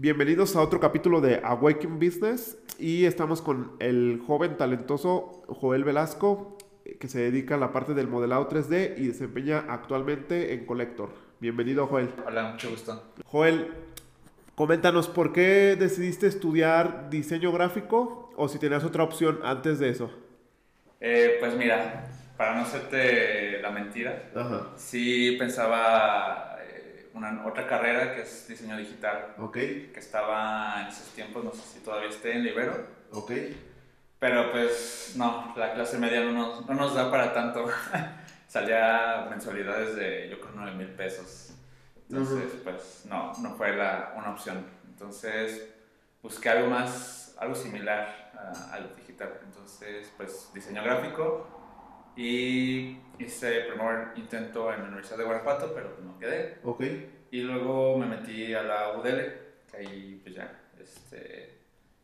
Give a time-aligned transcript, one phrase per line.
[0.00, 6.56] Bienvenidos a otro capítulo de Awaken Business y estamos con el joven talentoso Joel Velasco
[7.00, 11.10] que se dedica a la parte del modelado 3D y desempeña actualmente en Collector.
[11.40, 12.10] Bienvenido Joel.
[12.24, 13.12] Hola, mucho gusto.
[13.24, 13.72] Joel,
[14.54, 20.12] coméntanos por qué decidiste estudiar diseño gráfico o si tenías otra opción antes de eso.
[21.00, 22.06] Eh, pues mira,
[22.36, 24.30] para no hacerte la mentira,
[24.76, 26.56] sí pensaba
[27.18, 29.34] una otra carrera que es diseño digital.
[29.38, 29.54] Ok.
[29.54, 32.86] Que estaba en esos tiempos, no sé si todavía esté en Libero.
[33.12, 33.32] Ok.
[34.18, 37.66] Pero pues no, la clase media no nos, no nos da para tanto.
[38.48, 41.52] Salía mensualidades de yo creo 9 mil pesos.
[42.08, 44.64] Entonces, pues no, no fue la, una opción.
[44.88, 45.68] Entonces
[46.22, 49.38] busqué algo más, algo similar a, a lo digital.
[49.44, 51.57] Entonces, pues diseño gráfico
[52.18, 56.58] y hice el primer intento en la Universidad de Guanajuato, pero no quedé.
[56.64, 56.82] Ok.
[57.30, 59.22] Y luego me metí a la UDL,
[59.70, 61.60] que ahí pues ya este,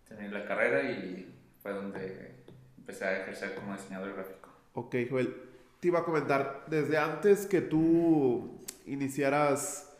[0.06, 2.36] terminé la carrera y fue donde
[2.78, 4.50] empecé a ejercer como diseñador gráfico.
[4.74, 5.34] Ok, Joel.
[5.80, 9.92] Te iba a comentar, desde antes que tú iniciaras,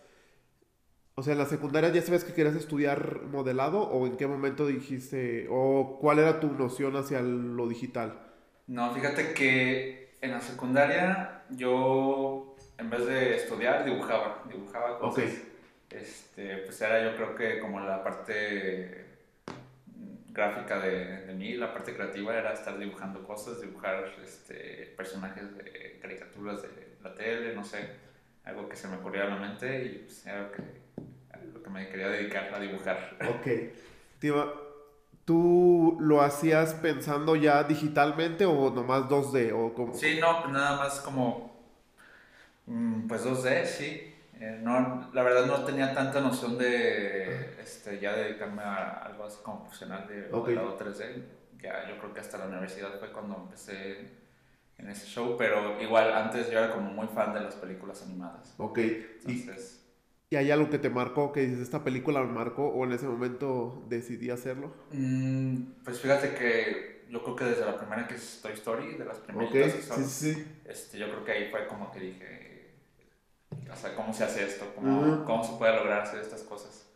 [1.17, 4.69] o sea, en la secundaria ya sabes que querías estudiar modelado o en qué momento
[4.69, 8.21] dijiste, o cuál era tu noción hacia lo digital?
[8.69, 15.31] No, fíjate que en la secundaria yo, en vez de estudiar, dibujaba, dibujaba cosas.
[15.91, 19.05] Este, pues era yo creo que como la parte
[20.31, 25.99] gráfica de, de, mí, la parte creativa era estar dibujando cosas, dibujar este, personajes de
[26.03, 26.69] caricaturas de
[27.03, 27.91] la tele, no sé,
[28.45, 30.63] algo que se me ocurría a la mente y pues era lo que,
[31.53, 33.17] lo que me quería dedicar a dibujar.
[33.29, 33.47] Ok.
[35.25, 39.53] ¿Tú lo hacías pensando ya digitalmente o nomás 2D?
[39.55, 39.95] O como...
[39.95, 41.57] Sí, no, pues nada más como,
[42.67, 44.15] mm, pues 2D, sí.
[44.41, 49.39] Eh, no, la verdad no tenía tanta noción de este, ya dedicarme a algo así
[49.43, 50.57] como profesional de okay.
[50.57, 51.25] 3D.
[51.63, 54.11] Ya, yo creo que hasta la universidad fue cuando empecé
[54.77, 58.55] en ese show, pero igual antes yo era como muy fan de las películas animadas.
[58.59, 58.79] Ok.
[58.79, 59.81] Entonces...
[59.81, 59.84] ¿Y
[60.33, 63.85] hay algo que te marcó, que dices, esta película me marcó o en ese momento
[63.89, 64.73] decidí hacerlo?
[64.93, 69.05] Mm, pues fíjate que yo creo que desde la primera que es Toy Story, de
[69.05, 69.71] las primeras okay.
[69.71, 70.47] sí, sí.
[70.65, 72.71] Este, yo creo que ahí fue como que dije,
[73.73, 74.67] o sea, ¿cómo se hace esto?
[74.75, 75.25] ¿Cómo, uh -huh.
[75.25, 76.87] ¿cómo se puede lograr hacer estas cosas?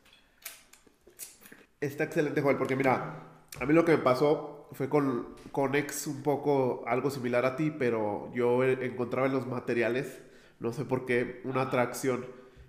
[1.81, 3.23] Está excelente, Joel, porque mira,
[3.61, 7.57] a mí lo que me pasó fue con, con X un poco algo similar a
[7.57, 10.19] ti, pero yo encontraba en los materiales,
[10.59, 12.27] no sé por qué, una atracción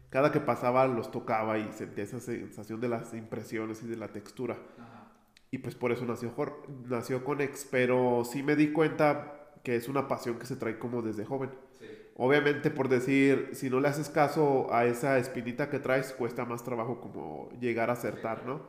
[0.09, 4.07] cada que pasaba los tocaba y sentía esa sensación de las impresiones y de la
[4.07, 4.57] textura.
[4.79, 4.99] Ajá.
[5.51, 6.33] Y pues por eso nació,
[6.87, 11.01] nació Conex, pero sí me di cuenta que es una pasión que se trae como
[11.01, 11.49] desde joven.
[11.77, 11.85] Sí.
[12.15, 16.63] Obviamente por decir, si no le haces caso a esa espinita que traes, cuesta más
[16.63, 18.61] trabajo como llegar a acertar, ¿no?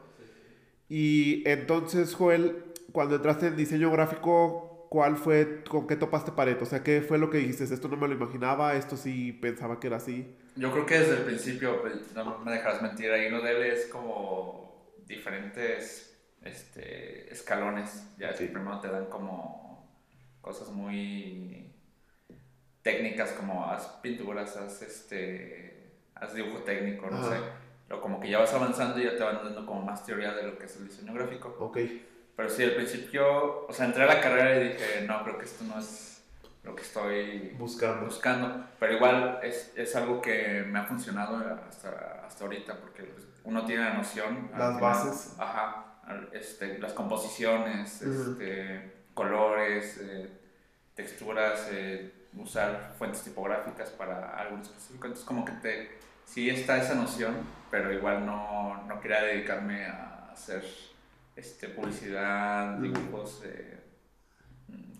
[0.88, 0.94] Sí.
[0.94, 6.60] Y entonces, Joel, cuando entraste en diseño gráfico, ¿cuál fue, con qué topaste pared?
[6.60, 7.62] O sea, ¿qué fue lo que dijiste?
[7.62, 10.36] Esto no me lo imaginaba, esto sí pensaba que era así.
[10.56, 13.62] Yo creo que desde el principio, pues, no me dejarás mentir, ahí uno de él
[13.62, 18.04] es como diferentes este, escalones.
[18.18, 18.46] Ya sí.
[18.46, 19.88] primero te dan como
[20.40, 21.72] cosas muy
[22.82, 27.36] técnicas, como haz pinturas, haz, este, haz dibujo técnico, no Ajá.
[27.36, 27.42] sé.
[27.86, 30.48] Pero como que ya vas avanzando y ya te van dando como más teoría de
[30.48, 31.54] lo que es el diseño gráfico.
[31.60, 31.78] Ok.
[32.40, 35.44] Pero sí, al principio, o sea, entré a la carrera y dije, no, creo que
[35.44, 36.22] esto no es
[36.62, 38.06] lo que estoy buscando.
[38.06, 38.64] buscando.
[38.78, 41.36] Pero igual es, es algo que me ha funcionado
[41.68, 44.48] hasta, hasta ahorita, porque pues, uno tiene la noción.
[44.56, 45.34] Las final, bases.
[45.38, 45.84] Ajá,
[46.32, 48.32] este, las composiciones, Uh -huh.
[48.32, 50.30] este, colores, eh,
[50.94, 55.08] texturas, eh, usar fuentes tipográficas para algo específico.
[55.08, 57.34] Entonces como que te, sí está esa noción,
[57.70, 60.64] pero igual no, no quería dedicarme a hacer
[61.40, 63.78] este, publicidad, dibujos, eh,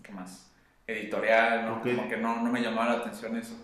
[0.03, 0.51] ¿qué más?
[0.87, 1.77] Editorial, ¿no?
[1.79, 1.95] Okay.
[1.95, 3.55] Como que no, no me llamaba la atención eso.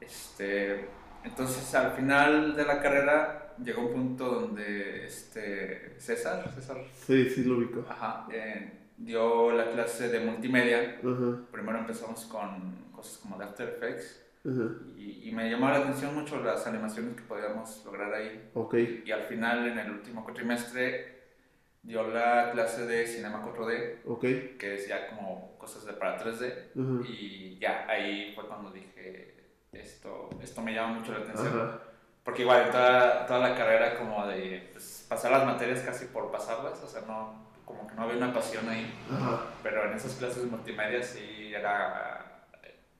[0.00, 0.88] Este,
[1.24, 7.44] entonces al final de la carrera llegó un punto donde este, César, César, Sí, sí
[7.44, 7.84] lo ubico.
[7.88, 10.98] ajá, eh, dio la clase de multimedia.
[10.98, 14.70] Ajá, Primero empezamos con cosas como de After Effects ajá.
[14.96, 18.50] y, y me llamaba la atención mucho las animaciones que podíamos lograr ahí.
[18.54, 18.74] Ok.
[19.04, 21.11] Y al final, en el último cuatrimestre,
[21.82, 24.20] dio la clase de Cinema 4D, Ok.
[24.58, 26.70] que es ya como cosas de para 3D.
[26.72, 27.08] Ajá.
[27.08, 29.34] Y ya ahí fue cuando dije,
[29.72, 31.48] esto, esto me llama mucho la atención.
[31.60, 31.80] Ajá.
[32.24, 36.80] Porque igual toda, toda la carrera como de pues, pasar las materias casi por pasarlas,
[36.80, 38.92] o sea, no, como que no había una pasión ahí.
[39.10, 39.46] Ajá.
[39.62, 42.44] Pero en esas clases multimedia sí era,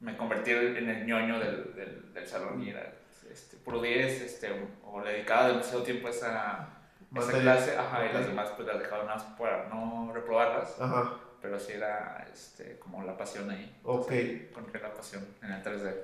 [0.01, 2.93] me convertí en el ñoño del, del, del salón y era
[3.31, 4.51] este, puro 10, este,
[4.85, 6.82] o le dedicaba demasiado tiempo a esa,
[7.21, 10.81] esa clase, ajá, y las demás pues las dejaba más para no reprobarlas.
[10.81, 11.19] Ajá.
[11.41, 13.79] Pero sí era este, como la pasión ahí.
[13.83, 14.13] Ok.
[14.13, 15.95] Encontré la pasión en el 3D.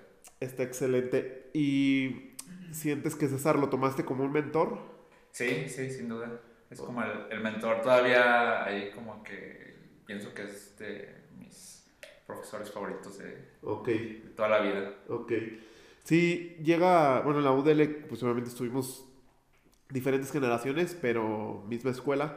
[0.41, 1.51] Está excelente.
[1.55, 2.35] ¿Y
[2.73, 4.79] sientes que César lo tomaste como un mentor?
[5.31, 6.41] Sí, sí, sin duda.
[6.71, 7.81] Es como el, el mentor.
[7.83, 9.77] Todavía ahí como que
[10.07, 11.87] pienso que es de mis
[12.27, 14.23] profesores favoritos de, okay.
[14.25, 14.95] de toda la vida.
[15.09, 15.33] Ok.
[16.03, 19.08] Sí, llega, bueno, en la UDL, pues obviamente estuvimos
[19.90, 22.37] diferentes generaciones, pero misma escuela.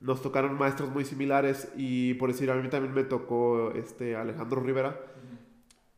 [0.00, 4.60] Nos tocaron maestros muy similares y por decir, a mí también me tocó este Alejandro
[4.60, 4.98] Rivera.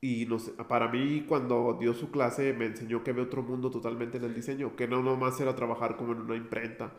[0.02, 4.16] Y nos, para mí, cuando dio su clase, me enseñó que había otro mundo totalmente
[4.16, 6.92] en el diseño, que no nomás era trabajar como en una imprenta.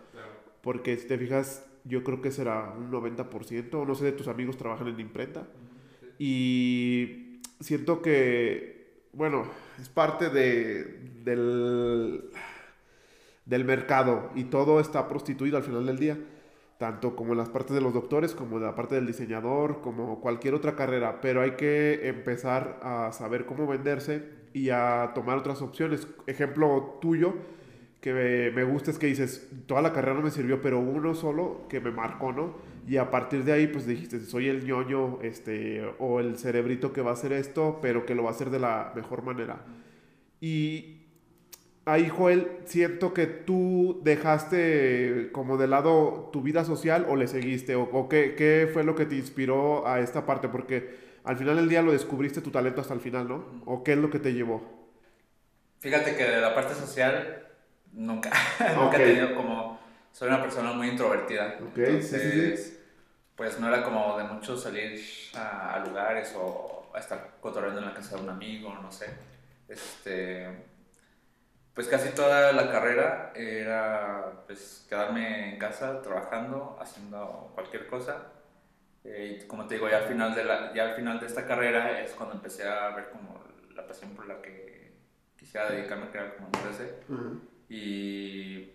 [0.61, 4.27] Porque si te fijas, yo creo que será un 90%, o no sé, de tus
[4.27, 5.47] amigos trabajan en imprenta.
[6.19, 9.45] Y siento que, bueno,
[9.79, 10.83] es parte de,
[11.23, 12.29] del
[13.45, 16.17] del mercado y todo está prostituido al final del día,
[16.77, 20.53] tanto como las partes de los doctores, como en la parte del diseñador, como cualquier
[20.53, 26.07] otra carrera, pero hay que empezar a saber cómo venderse y a tomar otras opciones.
[26.27, 27.35] Ejemplo tuyo,
[28.01, 31.67] que me, gusta es que dices, toda la carrera no me sirvió, pero uno solo
[31.69, 32.55] que me marcó, ¿no?
[32.87, 37.01] Y a partir de ahí, pues dijiste, soy el ñoño, este, o el cerebrito que
[37.01, 39.63] va a hacer esto, pero que lo va a hacer de la mejor manera.
[40.39, 41.00] Y
[41.91, 47.75] ahí, Joel, siento que tú dejaste como de lado tu vida social o le seguiste,
[47.75, 51.69] o, qué, qué, fue lo que te inspiró a esta parte, porque al final del
[51.69, 53.63] día lo descubriste tu talento hasta el final, ¿no?
[53.65, 54.89] ¿O qué es lo que te llevó?
[55.79, 57.47] Fíjate que de la parte social
[57.91, 58.31] nunca,
[58.75, 59.79] nunca he tenido como,
[60.11, 61.57] soy una persona muy introvertida.
[61.75, 62.79] entonces,
[63.35, 65.01] pues no era como de mucho salir
[65.33, 69.07] a, a lugares o a estar cotorreando en la casa de un amigo, no sé.
[69.67, 70.70] Este,
[71.73, 78.27] pues casi toda la carrera era pues quedarme en casa trabajando, haciendo cualquier cosa.
[79.03, 81.45] Eh, y como te digo, ya al, final de la, ya al final de esta
[81.45, 83.41] carrera es cuando empecé a ver como
[83.73, 84.93] la pasión por la que
[85.37, 86.83] quisiera dedicarme a crear como empresa.
[87.69, 88.73] Y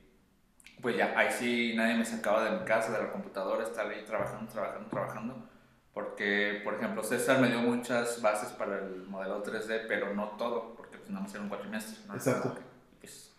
[0.81, 4.04] pues ya, ahí sí nadie me sacaba de mi casa, de la computadora, estar ahí
[4.04, 5.49] trabajando, trabajando, trabajando.
[5.92, 10.75] Porque, por ejemplo, César me dio muchas bases para el modelo 3D, pero no todo,
[10.76, 12.06] porque pues nada más era un cuatrimestre.
[12.06, 12.14] ¿no?
[12.14, 12.56] Exacto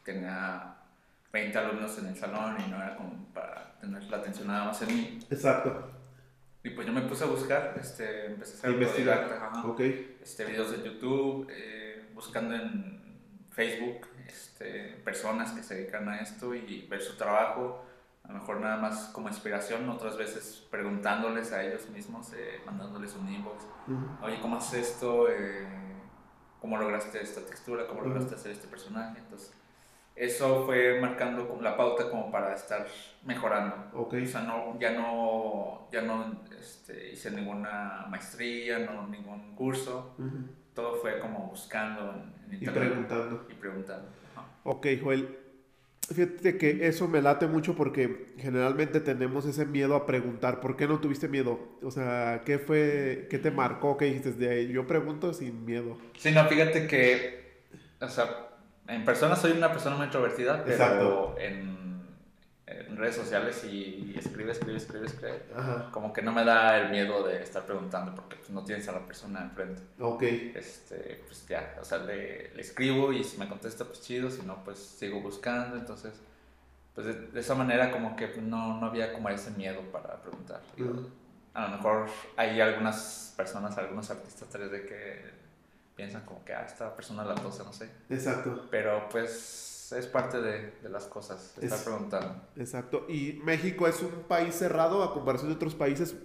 [0.08, 0.76] tenía
[1.34, 4.82] 20 alumnos en el salón y no era como para tener la atención nada más
[4.82, 5.20] en mí.
[5.30, 5.92] Exacto.
[6.64, 10.18] Y pues yo me puse a buscar, este, empecé a hacer investigar okay.
[10.22, 13.02] este, videos de YouTube, eh, buscando en
[13.52, 17.86] Facebook este, personas que se dedican a esto y ver su trabajo,
[18.24, 23.14] a lo mejor nada más como inspiración, otras veces preguntándoles a ellos mismos, eh, mandándoles
[23.16, 23.66] un inbox,
[24.22, 25.30] oye, ¿cómo haces esto?
[25.30, 25.68] Eh,
[26.60, 27.88] ¿Cómo lograste esta textura?
[27.88, 29.20] ¿Cómo lograste hacer este personaje?
[29.20, 29.54] Entonces,
[30.18, 32.88] eso fue marcando la pauta como para estar
[33.24, 33.76] mejorando.
[33.94, 34.24] Okay.
[34.24, 40.16] O sea, no, ya no, ya no este, hice ninguna maestría, no ningún curso.
[40.74, 42.16] Todo fue como buscando
[42.50, 42.84] en, internet.
[42.84, 43.48] Y preguntando.
[43.50, 44.10] Y preguntando.
[44.64, 45.38] Ok, Joel.
[46.14, 50.62] Fíjate que eso me late mucho porque generalmente tenemos ese miedo a preguntar.
[50.62, 51.60] ¿Por qué no tuviste miedo?
[51.84, 53.98] O sea, ¿qué fue, qué te marcó?
[53.98, 54.68] ¿Qué dijiste de ahí?
[54.70, 55.98] Yo pregunto sin miedo.
[56.18, 57.66] Sí, no, fíjate que,
[58.00, 58.47] o sea,
[58.88, 62.02] en persona soy una persona muy introvertida, pero en,
[62.66, 65.42] en, redes sociales y escribe, escribe, escribe, escribe.
[65.92, 68.94] Como que no me da el miedo de estar preguntando porque pues, no tienes a
[68.94, 69.82] la persona enfrente.
[70.00, 70.24] Ok.
[70.24, 74.42] Este, pues ya, o sea, le, le, escribo y si me contesta, pues chido, si
[74.44, 75.78] no, pues sigo buscando.
[75.78, 76.14] Entonces,
[76.96, 80.62] pues de, esa manera como que no, no, había como ese miedo para preguntar.
[81.54, 85.37] A lo mejor hay algunas personas, algunos artistas 3D que
[85.98, 87.90] piensan como que, ah, esta persona la tose, no sé.
[88.10, 88.68] Exacto.
[88.70, 92.40] Pero pues es parte de, de las cosas, estar preguntando.
[92.56, 93.06] Exacto.
[93.10, 96.16] ¿Y México es un país cerrado a comparación de otros países?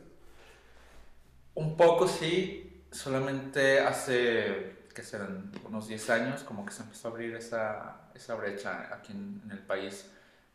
[1.54, 7.10] Un poco sí, solamente hace, que serán unos 10 años, como que se empezó a
[7.12, 10.10] abrir esa, esa brecha aquí en, el país.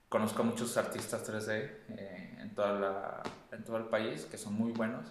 [0.09, 4.53] Conozco a muchos artistas 3D eh, en, toda la, en todo el país que son
[4.53, 5.07] muy buenos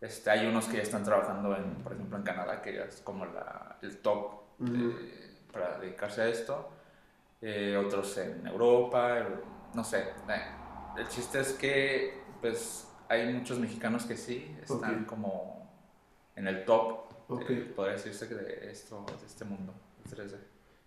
[0.00, 3.24] este, hay unos que ya están trabajando, en, por ejemplo, en Canadá, que es como
[3.24, 4.46] la, el top
[5.52, 6.68] para dedicarse a esto.
[7.40, 9.26] Eh, otros en Europa,
[9.74, 10.00] no sé.
[10.00, 10.42] Eh,
[10.98, 15.70] el chiste es que, pues, hay muchos mexicanos que sí están como
[16.34, 19.74] en el top, podría decirse, de, esto, de este mundo,
[20.10, 20.36] 3D.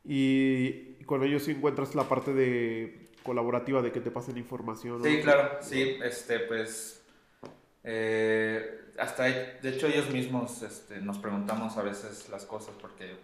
[0.04, 5.04] Y con ellos encuentras la parte de colaborativa de que te pasen información.
[5.04, 6.96] Sí, claro, sí, este, pues...
[7.84, 13.18] Eh, hasta de hecho ellos mismos este, nos preguntamos a veces las cosas porque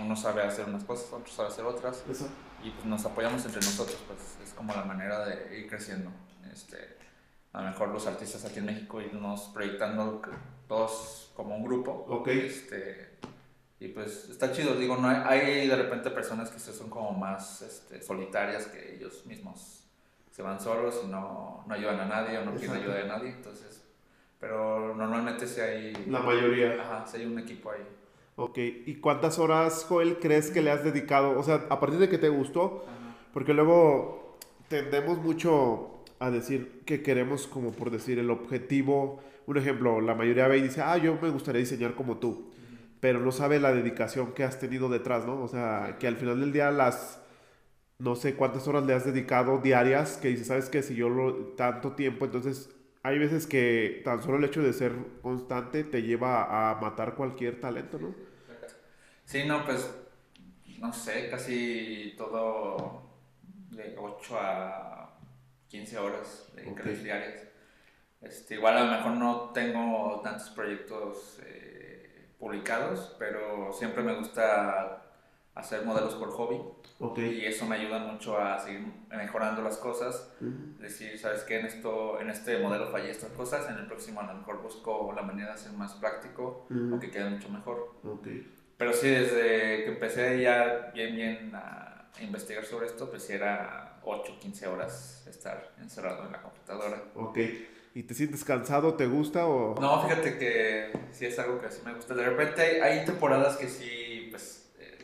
[0.00, 2.02] uno sabe hacer unas cosas, otro sabe hacer otras.
[2.62, 6.10] y pues nos apoyamos entre nosotros, pues es como la manera de ir creciendo.
[6.52, 6.76] Este,
[7.52, 10.22] a lo mejor los artistas aquí en México irnos proyectando
[10.66, 12.06] todos como un grupo.
[12.08, 12.28] Ok.
[12.28, 13.18] Este,
[13.78, 17.62] y pues está chido, digo, no hay, hay de repente personas que son como más
[17.62, 19.82] este, solitarias que ellos mismos
[20.30, 23.30] se van solos y no, no ayudan a nadie o no quieren ayuda de nadie,
[23.30, 23.81] entonces,
[24.42, 25.92] pero normalmente si hay...
[26.08, 26.74] La mayoría.
[26.82, 27.86] Ajá, si hay un equipo ahí.
[28.34, 31.38] Ok, ¿y cuántas horas, Joel, crees que le has dedicado?
[31.38, 32.84] O sea, a partir de que te gustó,
[33.32, 39.20] porque luego tendemos mucho a decir que queremos, como por decir, el objetivo.
[39.46, 42.50] Un ejemplo, la mayoría ve y dice, ah, yo me gustaría diseñar como tú,
[42.98, 45.40] pero no sabe la dedicación que has tenido detrás, ¿no?
[45.40, 47.22] O sea, que al final del día las,
[48.00, 50.82] no sé cuántas horas le has dedicado diarias, que dices, ¿sabes qué?
[50.82, 52.70] Si yo lo, tanto tiempo, entonces
[53.02, 54.92] hay veces que tan solo el hecho de ser
[55.22, 58.14] constante te lleva a matar cualquier talento, ¿no?
[59.24, 59.92] Sí, no, pues,
[60.78, 63.02] no sé, casi todo
[63.70, 65.18] de 8 a
[65.68, 66.94] 15 horas de okay.
[66.96, 67.48] diarias.
[68.20, 75.01] Este, igual a lo mejor no tengo tantos proyectos eh, publicados, pero siempre me gusta
[75.54, 76.60] hacer modelos por hobby.
[76.98, 77.40] Okay.
[77.40, 80.32] Y eso me ayuda mucho a seguir mejorando las cosas.
[80.78, 81.60] Decir, ¿sabes qué?
[81.60, 85.12] En, esto, en este modelo fallé estas cosas, en el próximo a lo mejor busco
[85.14, 87.96] la manera de hacer más práctico o que quede mucho mejor.
[88.04, 88.50] Okay.
[88.76, 93.98] Pero sí, desde que empecé ya bien, bien a investigar sobre esto, pues sí era
[94.04, 97.02] 8, 15 horas estar encerrado en la computadora.
[97.14, 97.38] Ok.
[97.94, 98.94] ¿Y te sientes cansado?
[98.94, 99.78] ¿Te gusta o...?
[99.78, 102.14] No, fíjate que sí es algo que sí me gusta.
[102.14, 104.01] De repente hay temporadas que sí,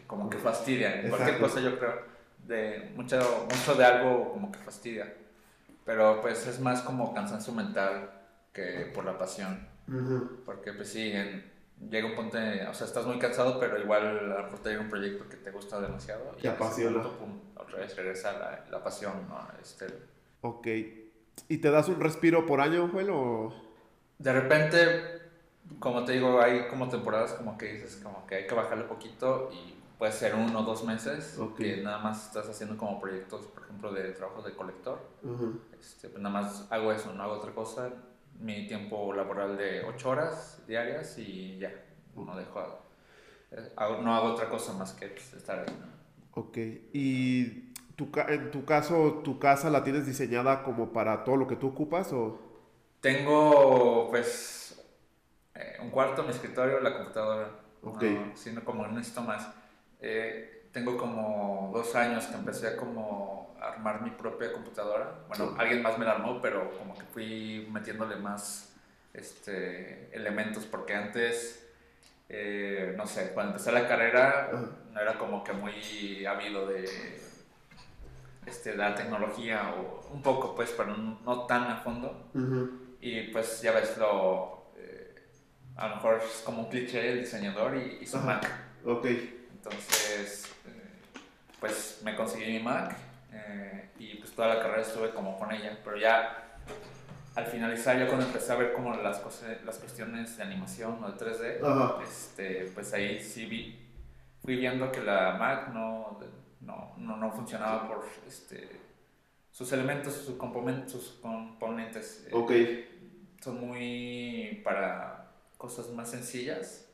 [0.08, 0.94] como que fastidian.
[0.94, 1.16] Exacto.
[1.16, 2.02] Cualquier cosa yo creo,
[2.44, 5.14] de mucho, mucho de algo como que fastidia.
[5.84, 8.10] Pero pues es más como cansancio mental
[8.52, 9.68] que por la pasión.
[9.86, 10.44] Uh -huh.
[10.44, 11.44] Porque pues sí, en,
[11.90, 14.82] llega un punto, o sea, estás muy cansado, pero igual a lo mejor te llega
[14.82, 16.36] un proyecto que te gusta demasiado.
[16.40, 17.02] Te apasiona.
[17.02, 19.46] Punto, pum, otra vez regresa la, la pasión, ¿no?
[19.62, 19.86] Este...
[20.40, 20.66] Ok.
[21.48, 23.54] ¿Y te das un respiro por año, Joel, o...?
[24.18, 25.20] De repente,
[25.78, 29.50] como te digo, hay como temporadas como que dices, como que hay que bajarle poquito
[29.52, 31.76] y puede ser uno o dos meses okay.
[31.76, 35.00] que nada más estás haciendo como proyectos, por ejemplo, de trabajo de colector.
[35.22, 35.60] Uh -huh.
[35.78, 37.90] este, pues nada más hago eso, no hago otra cosa
[38.40, 41.72] mi tiempo laboral de 8 horas diarias y ya,
[42.14, 42.60] no dejo,
[43.76, 45.76] hago, no hago otra cosa más que pues, estar ahí.
[45.80, 46.40] ¿no?
[46.40, 46.56] Ok,
[46.92, 51.56] y tu, en tu caso, ¿tu casa la tienes diseñada como para todo lo que
[51.56, 52.40] tú ocupas o...?
[53.00, 54.80] Tengo, pues,
[55.54, 57.50] eh, un cuarto, mi escritorio, la computadora.
[57.82, 58.02] Ok.
[58.02, 59.48] No, sino como necesito más.
[60.00, 65.24] Eh, tengo como dos años que empecé a como armar mi propia computadora.
[65.28, 68.76] Bueno, alguien más me la armó, pero como que fui metiéndole más
[69.14, 71.66] este, elementos, porque antes,
[72.28, 74.50] eh, no sé, cuando empecé la carrera,
[74.92, 76.84] no era como que muy ávido de,
[78.46, 82.30] este, de la tecnología, o un poco pues, pero no, no tan a fondo.
[83.00, 84.72] Y pues ya ves lo...
[84.76, 85.14] eh,
[85.76, 88.18] a lo mejor es como un cliché el diseñador y, y su.
[88.18, 88.44] Mac.
[88.84, 89.06] Ok,
[89.70, 90.70] Entonces, eh,
[91.60, 92.96] pues me conseguí mi Mac
[93.32, 96.58] eh, y pues toda la carrera estuve como con ella, pero ya
[97.34, 101.12] al finalizar, ya cuando empecé a ver como las, cosas, las cuestiones de animación o
[101.12, 102.02] de 3D, Ajá.
[102.02, 103.78] este, pues ahí sí vi,
[104.42, 106.18] fui viendo que la Mac no,
[106.60, 108.68] no, no, no funcionaba por este,
[109.52, 112.26] sus elementos, sus, componentes, sus componentes.
[112.28, 113.42] eh, ok.
[113.44, 116.88] son muy para cosas más sencillas.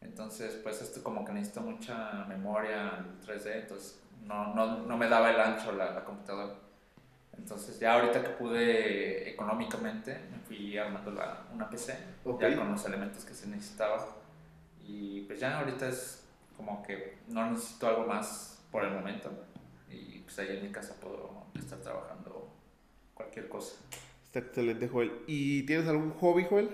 [0.00, 5.08] Entonces, pues esto como que necesita mucha memoria en 3D, entonces no, no, no me
[5.08, 6.54] daba el ancho la, la computadora.
[7.36, 11.96] Entonces ya ahorita que pude económicamente, me fui armando la, una PC,
[12.38, 14.06] ya con los elementos que se necesitaba.
[14.86, 16.24] Y pues ya ahorita es
[16.56, 19.30] como que no necesito algo más por el momento.
[19.90, 22.48] Y pues ahí en mi casa puedo estar trabajando
[23.14, 23.76] cualquier cosa.
[24.24, 25.12] Está excelente, Joel.
[25.26, 26.70] ¿Y tienes algún hobby, Joel?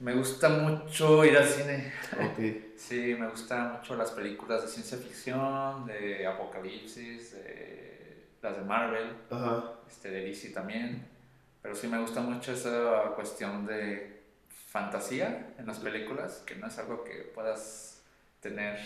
[0.00, 1.92] Me gusta mucho ir al cine.
[2.14, 2.66] Ok.
[2.80, 9.16] Sí, me gustan mucho las películas de ciencia ficción, de apocalipsis, de las de Marvel,
[9.86, 11.06] este, de DC también.
[11.60, 16.78] Pero sí me gusta mucho esa cuestión de fantasía en las películas, que no es
[16.78, 18.02] algo que puedas
[18.40, 18.78] tener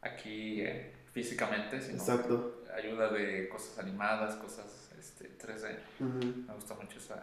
[0.00, 2.62] aquí eh, físicamente, sino Exacto.
[2.74, 5.76] ayuda de cosas animadas, cosas este, 3D.
[6.00, 6.44] Ujú.
[6.48, 7.22] Me gusta mucho esa.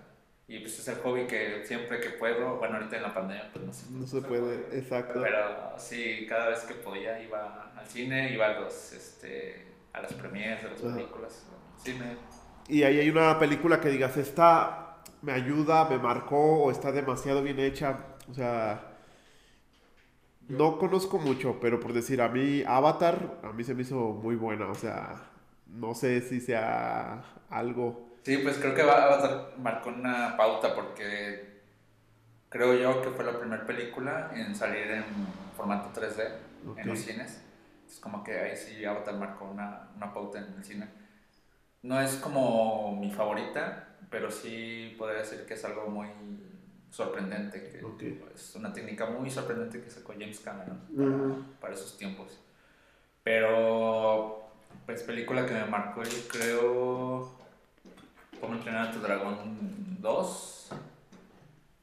[0.54, 3.66] Y pues es el hobby que siempre que puedo, bueno, ahorita en la pandemia, pues
[3.66, 5.22] no se No se puede, exacto.
[5.22, 10.14] Pero sí, cada vez que podía iba al cine, iba a, los, este, a las
[10.14, 10.94] premiers de las Ajá.
[10.94, 12.18] películas, cine.
[12.68, 17.42] Y ahí hay una película que digas, esta me ayuda, me marcó o está demasiado
[17.44, 18.18] bien hecha.
[18.30, 18.90] O sea,
[20.48, 24.36] No conozco mucho, pero por decir, a mí Avatar, a mí se me hizo muy
[24.36, 25.32] buena, o sea,
[25.68, 28.13] no sé si sea algo...
[28.24, 31.62] Sí, pues creo que Avatar marcó una pauta porque
[32.50, 35.04] creo yo que fue la primera película en salir en
[35.56, 36.30] formato 3D
[36.78, 37.42] en los cines.
[37.88, 40.88] Es como que ahí sí Avatar marcó una, una pauta en el cine.
[41.82, 46.08] No es como mi favorita, pero sí podría decir que es algo muy
[46.94, 47.82] sorprendente, que
[48.36, 50.80] es una técnica muy sorprendente que sacó James Cameron
[51.60, 52.40] para, esos tiempos.
[53.24, 54.52] Pero,
[54.86, 57.36] pues película que me marcó yo creo,
[58.44, 59.58] Cómo entrenar a tu dragón
[60.02, 60.70] 2.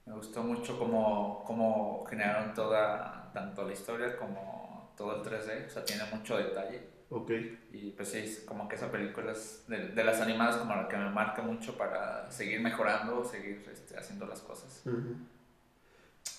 [0.05, 5.71] Me gustó mucho cómo, cómo generaron toda, tanto la historia como todo el 3D, o
[5.71, 6.83] sea, tiene mucho detalle.
[7.09, 7.31] Ok.
[7.73, 10.99] Y pues sí, como que esa película es de, de, las animadas como la que
[10.99, 14.83] me marca mucho para seguir mejorando, seguir este, haciendo las cosas.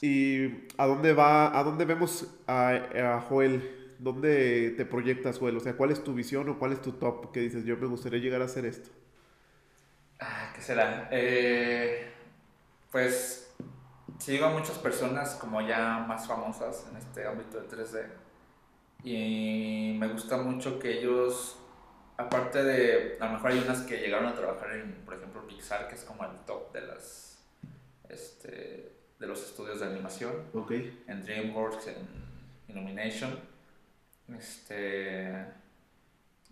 [0.01, 2.75] ¿Y a dónde va, a dónde vemos a,
[3.15, 3.95] a, Joel?
[3.97, 5.57] ¿Dónde te proyectas, Joel?
[5.57, 7.87] O sea, ¿cuál es tu visión o cuál es tu top que dices, yo me
[7.87, 8.91] gustaría llegar a hacer esto?
[10.21, 11.09] Ah, ¿Qué será?
[11.11, 12.13] Eh,
[12.91, 13.53] pues
[14.19, 18.05] sigo a muchas personas como ya más famosas en este ámbito del 3D
[19.03, 21.57] y me gusta mucho que ellos,
[22.17, 25.87] aparte de, a lo mejor hay unas que llegaron a trabajar en, por ejemplo, Pixar,
[25.87, 27.43] que es como el top de las,
[28.07, 30.33] este, de los estudios de animación.
[30.53, 31.03] Okay.
[31.07, 32.07] En DreamWorks, en
[32.67, 33.39] Illumination.
[34.37, 35.45] Este,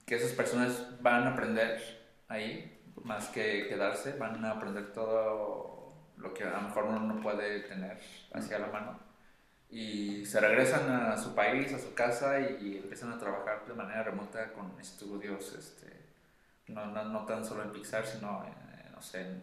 [0.06, 1.80] que esas personas van a aprender
[2.28, 7.22] ahí, más que quedarse, van a aprender todo lo que a lo mejor uno no
[7.22, 8.00] puede tener
[8.34, 9.10] hacia la mano
[9.70, 14.04] y se regresan a su país, a su casa y empiezan a trabajar de manera
[14.04, 15.88] remota con estudios, este,
[16.68, 19.42] no, no, no tan solo en Pixar, sino en, no sé, en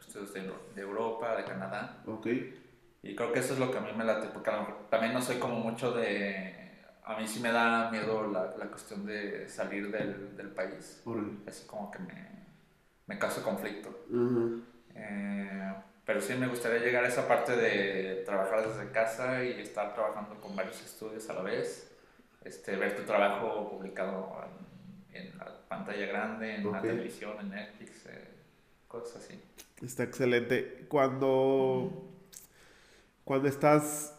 [0.00, 2.02] estudios de, de, Europa, de Canadá.
[2.04, 2.60] Okay.
[3.02, 4.50] Y creo que eso es lo que a mí me late, porque
[4.90, 6.56] también no soy como mucho de...
[7.04, 11.02] A mí sí me da miedo la, la cuestión de salir del, del país.
[11.46, 12.37] Es como que me,
[13.08, 13.88] me causa conflicto.
[14.94, 15.74] eh,
[16.04, 20.40] pero sí me gustaría llegar a esa parte de trabajar desde casa y estar trabajando
[20.40, 21.90] con varios estudios a la vez.
[22.44, 24.38] Este, ver tu trabajo publicado
[25.12, 28.28] en, en la pantalla grande, en la televisión, en Netflix, eh,
[28.86, 29.38] cosas así.
[29.82, 30.86] Está excelente.
[30.88, 32.08] Cuando,
[33.24, 34.14] cuando estás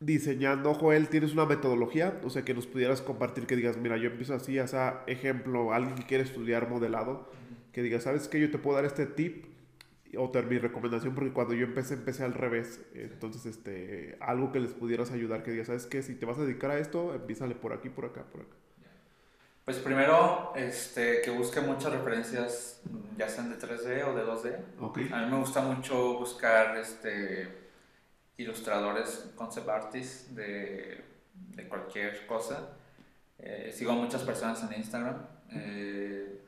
[0.00, 2.20] diseñando, Joel, ¿tienes una metodología?
[2.24, 5.96] O sea, que nos pudieras compartir, que digas, mira, yo empiezo así, esa ejemplo, alguien
[5.96, 7.30] que quiere estudiar modelado,
[7.72, 8.40] que diga, ¿sabes qué?
[8.40, 9.46] Yo te puedo dar este tip
[10.16, 12.80] o mi recomendación, porque cuando yo empecé, empecé al revés.
[12.94, 16.02] Entonces, este, algo que les pudieras ayudar, que digas, ¿sabes qué?
[16.02, 18.54] Si te vas a dedicar a esto, empiezale por aquí, por acá, por acá.
[19.64, 22.80] Pues primero, este, que busque muchas referencias,
[23.18, 25.12] ya sean de 3D o de 2D.
[25.12, 27.48] A mí me gusta mucho buscar este,
[28.38, 31.04] ilustradores, concept artists de,
[31.34, 32.70] de cualquier cosa.
[33.38, 35.16] Eh, sigo a muchas personas en Instagram
[35.52, 36.40] eh,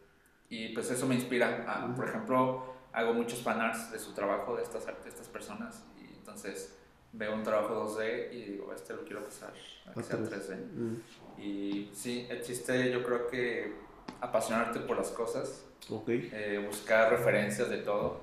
[0.50, 1.94] y pues eso me inspira.
[1.96, 6.76] por ejemplo, hago muchos fanarts de su trabajo, de estas, estas personas, y entonces
[7.12, 9.52] veo un trabajo 2D y digo, este lo quiero pasar
[9.86, 10.56] a que sea 3D.
[10.56, 11.40] Mm.
[11.40, 13.72] Y sí, el chiste yo creo que
[14.20, 15.64] apasionarte por las cosas,
[16.08, 18.20] eh, buscar referencias de todo,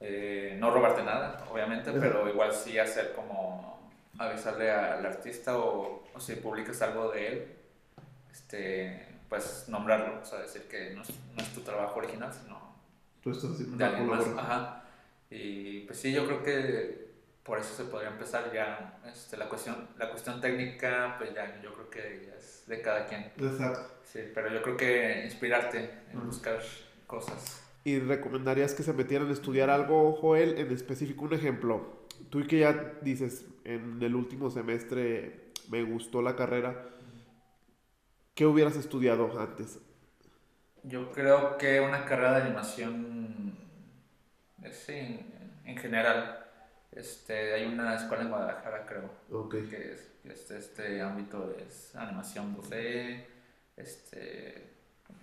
[0.00, 3.80] eh, no robarte nada, obviamente, pero igual sí hacer como
[4.18, 7.46] avisarle al artista o, o si publicas algo de él,
[8.30, 12.68] este, pues nombrarlo, o sea, decir que no es, no es tu trabajo original, sino
[13.22, 14.84] Tú estás haciendo una Ajá.
[15.30, 17.08] Y pues sí, yo creo que
[17.42, 21.72] por eso se podría empezar ya este, la cuestión la cuestión técnica pues ya yo
[21.74, 23.32] creo que es de cada quien.
[23.36, 23.80] Exacto.
[24.04, 26.60] Sí pero yo creo que inspirarte en buscar
[27.06, 27.62] cosas.
[27.84, 32.06] Y recomendarías que se metieran a estudiar algo Joel en específico un ejemplo.
[32.30, 36.86] Tú y que ya dices en el último semestre me gustó la carrera
[38.38, 39.80] ¿qué hubieras estudiado antes?
[40.84, 43.58] Yo creo que una carrera de animación,
[44.62, 45.26] eh, sí,
[45.64, 46.46] en, general.
[46.92, 53.24] Este, hay una escuela en Guadalajara, creo, que es, este, este ámbito es animación 2D,
[53.76, 54.70] este,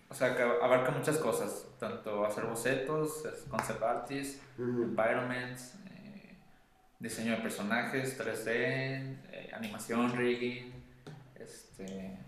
[0.09, 6.35] o sea, que abarca muchas cosas, tanto hacer bocetos, concept artists, environments, eh,
[6.99, 8.49] diseño de personajes, 3D,
[9.31, 10.73] eh, animación, rigging,
[11.35, 12.24] este,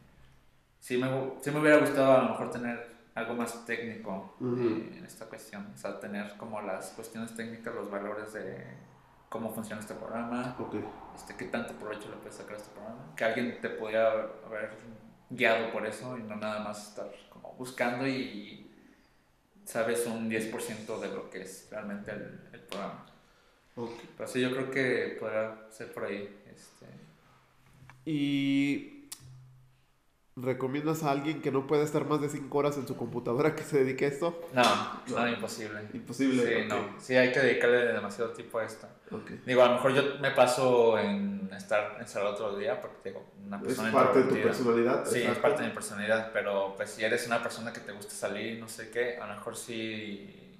[0.87, 1.09] sí me,
[1.41, 5.69] sí me hubiera gustado a lo mejor tener algo más técnico eh, en esta cuestión.
[5.75, 8.63] O sea, tener como las cuestiones técnicas, los valores de
[9.27, 10.55] cómo funciona este programa,
[11.13, 13.13] este, qué tanto provecho le puedes sacar a este programa.
[13.17, 14.11] Que alguien te pudiera
[14.45, 14.69] haber
[15.29, 18.71] guiado por eso y no nada más estar como buscando y
[19.65, 23.05] sabes un 10% de lo que es realmente el, el programa.
[23.75, 26.43] Pero sí, yo creo que podrá ser por ahí.
[26.49, 26.85] Este...
[28.05, 28.96] Y
[30.39, 33.63] ¿Recomiendas a alguien que no puede estar más de 5 horas en su computadora que
[33.63, 34.39] se dedique a esto?
[34.53, 34.63] No,
[35.07, 35.79] no, imposible.
[35.91, 36.61] Imposible.
[36.61, 36.75] Sí, no.
[36.99, 38.87] Sí, hay que dedicarle demasiado tiempo a esto.
[39.47, 43.59] Digo, a lo mejor yo me paso en estar encerrado el día porque digo, una
[43.59, 45.05] persona ¿Es parte de tu personalidad?
[45.07, 48.13] Sí, es parte de mi personalidad, pero pues si eres una persona que te gusta
[48.13, 50.55] salir, no sé qué, a lo mejor sí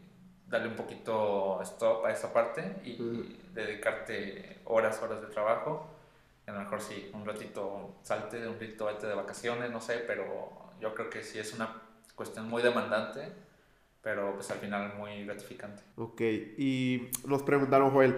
[0.48, 5.97] darle un poquito stop a esa parte y dedicarte horas, horas de trabajo
[6.48, 10.72] a lo mejor sí, un ratito salte, un ratito vete de vacaciones, no sé, pero
[10.80, 11.82] yo creo que sí es una
[12.16, 13.22] cuestión muy demandante,
[14.02, 15.84] pero pues al final muy gratificante.
[15.98, 16.22] Ok,
[16.58, 18.16] y nos preguntaron, Joel,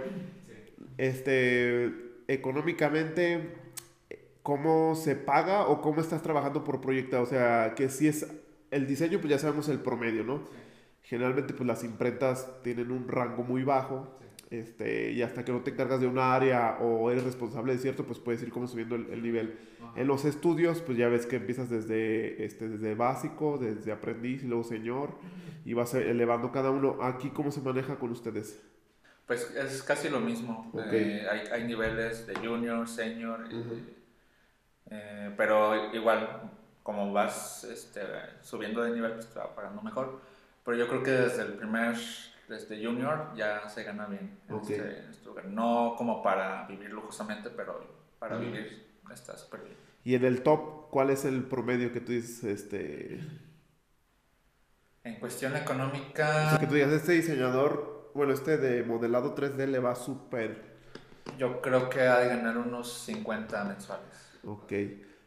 [0.98, 1.92] este,
[2.28, 3.56] económicamente,
[4.44, 7.22] ¿cómo se paga o cómo estás trabajando por proyecto?
[7.22, 8.28] O sea, que si es
[8.70, 10.44] el diseño, pues ya sabemos el promedio, ¿no?
[11.02, 14.20] Generalmente, pues las imprentas tienen un rango muy bajo
[14.52, 18.06] este, y hasta que no te encargas de una área o eres responsable de cierto,
[18.06, 19.60] pues puedes ir como subiendo el, nivel.
[19.96, 24.48] En los estudios, pues ya ves que empiezas desde, este, desde básico, desde aprendiz y
[24.48, 25.14] luego señor,
[25.66, 26.98] y vas elevando cada uno.
[27.04, 28.60] Aquí, ¿cómo se maneja con ustedes?
[29.28, 30.72] Pues es casi lo mismo.
[30.92, 33.42] Eh, hay, hay, niveles de junior, senior,
[34.90, 36.50] eh, pero igual,
[36.82, 38.02] como vas este,
[38.42, 40.20] subiendo de nivel, pues te va pagando mejor.
[40.66, 41.96] Pero yo creo que desde el primer
[42.50, 45.46] desde junior ya se gana bien este, en este, lugar.
[45.46, 47.80] No como para vivir lujosamente, pero
[48.18, 49.76] para vivir está súper bien.
[50.04, 52.44] Y en el top, ¿cuál es el promedio que tú dices?
[52.44, 53.20] Este...
[55.04, 56.58] En cuestión económica...
[56.60, 60.70] que tú digas, este diseñador, bueno, este de modelado 3D le va súper...
[61.38, 64.40] Yo creo que ha de ganar unos 50 mensuales.
[64.44, 64.74] Ok.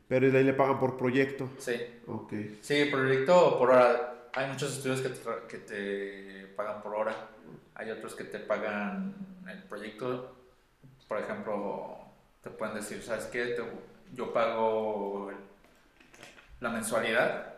[0.08, 1.48] Pero ahí le pagan por proyecto.
[1.58, 1.74] Sí.
[2.06, 2.32] Ok.
[2.60, 4.21] Sí, proyecto por hora.
[4.34, 5.12] Hay muchos estudios que
[5.48, 7.14] que te pagan por hora,
[7.74, 9.14] hay otros que te pagan
[9.46, 10.34] el proyecto,
[11.08, 11.98] por ejemplo,
[12.42, 13.56] te pueden decir, ¿sabes qué?
[14.12, 15.30] yo pago
[16.60, 17.54] la mensualidad,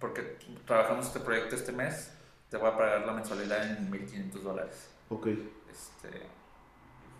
[0.00, 2.12] porque trabajamos este proyecto este mes,
[2.50, 4.90] te voy a pagar la mensualidad en 1.500 dólares.
[5.08, 5.28] Ok.
[5.70, 6.26] Este,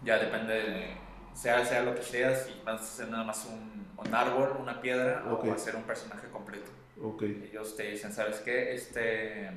[0.03, 0.97] ya depende
[1.35, 4.81] sea, sea lo que sea, si vas a hacer nada más un, un árbol, una
[4.81, 6.71] piedra, o hacer un personaje completo.
[7.03, 7.49] Okay.
[7.51, 8.75] Ellos te dicen, ¿sabes qué?
[8.75, 9.51] Este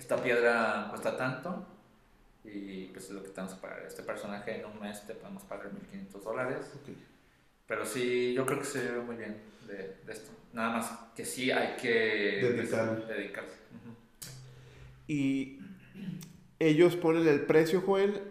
[0.00, 1.66] esta piedra cuesta tanto
[2.42, 3.82] y pues es lo que tenemos que pagar.
[3.86, 6.72] Este personaje en un mes te podemos pagar 1500 dólares.
[7.66, 10.30] Pero sí, yo creo que se ve muy bien de, esto.
[10.54, 13.56] Nada más que sí hay que dedicarse.
[15.06, 15.58] Y
[16.58, 18.22] ellos ponen el precio, Joel,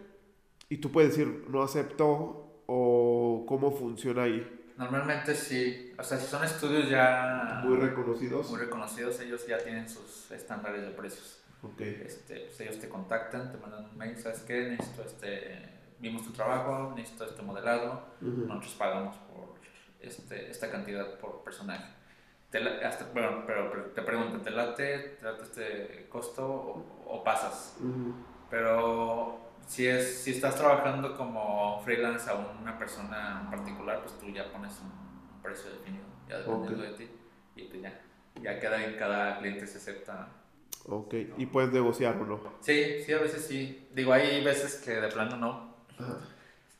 [0.68, 4.60] y tú puedes decir, no acepto o cómo funciona ahí.
[4.76, 7.60] Normalmente sí, o sea, si son estudios ya...
[7.62, 8.50] Muy reconocidos.
[8.50, 11.42] Muy reconocidos, ellos ya tienen sus estándares de precios.
[11.62, 12.02] Okay.
[12.06, 14.70] Este, pues ellos te contactan, te mandan un mail, ¿sabes qué?
[14.70, 19.54] Necesito este, vimos tu trabajo, necesito este modelado, nosotros pagamos por
[20.00, 21.84] este, esta cantidad por personaje.
[22.50, 26.46] Te, hasta, bueno, pero, te preguntan, ¿te late, te late este costo
[27.06, 27.76] o, pasas?
[28.48, 34.30] Pero si, es, si estás trabajando como freelance a una persona en particular, pues tú
[34.30, 34.99] ya pones un,
[35.42, 37.10] precio definido, ya dependiendo de ti,
[37.56, 38.00] y pues ya,
[38.42, 40.28] ya queda en cada cliente se acepta
[40.86, 42.40] Ok, y puedes negociar o no.
[42.60, 43.88] Sí, sí, a veces sí.
[43.94, 45.74] Digo, hay veces que de plano no.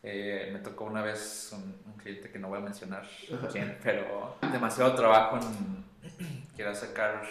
[0.03, 3.07] Eh, me tocó una vez un, cliente que no voy a mencionar
[3.53, 5.85] quién, pero demasiado trabajo en.
[6.57, 7.23] Quiero sacar,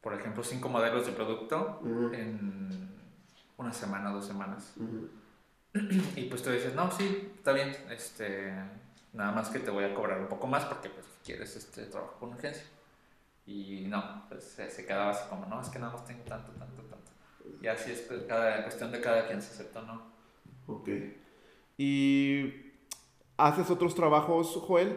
[0.00, 1.80] por ejemplo, cinco modelos de producto
[2.12, 2.88] en
[3.56, 4.74] una semana, dos semanas.
[6.16, 8.52] Y pues tú dices, no, sí, está bien, este,
[9.12, 12.16] nada más que te voy a cobrar un poco más porque pues quieres este trabajo
[12.18, 12.64] con urgencia.
[13.46, 16.82] Y no, pues se, quedaba así como, no, es que nada más tengo tanto, tanto,
[16.82, 17.10] tanto.
[17.60, 20.02] Y así es pues, cada, cuestión de cada quien se acepta o no.
[20.66, 20.88] Ok.
[21.76, 22.52] ¿Y
[23.36, 24.96] haces otros trabajos, Joel,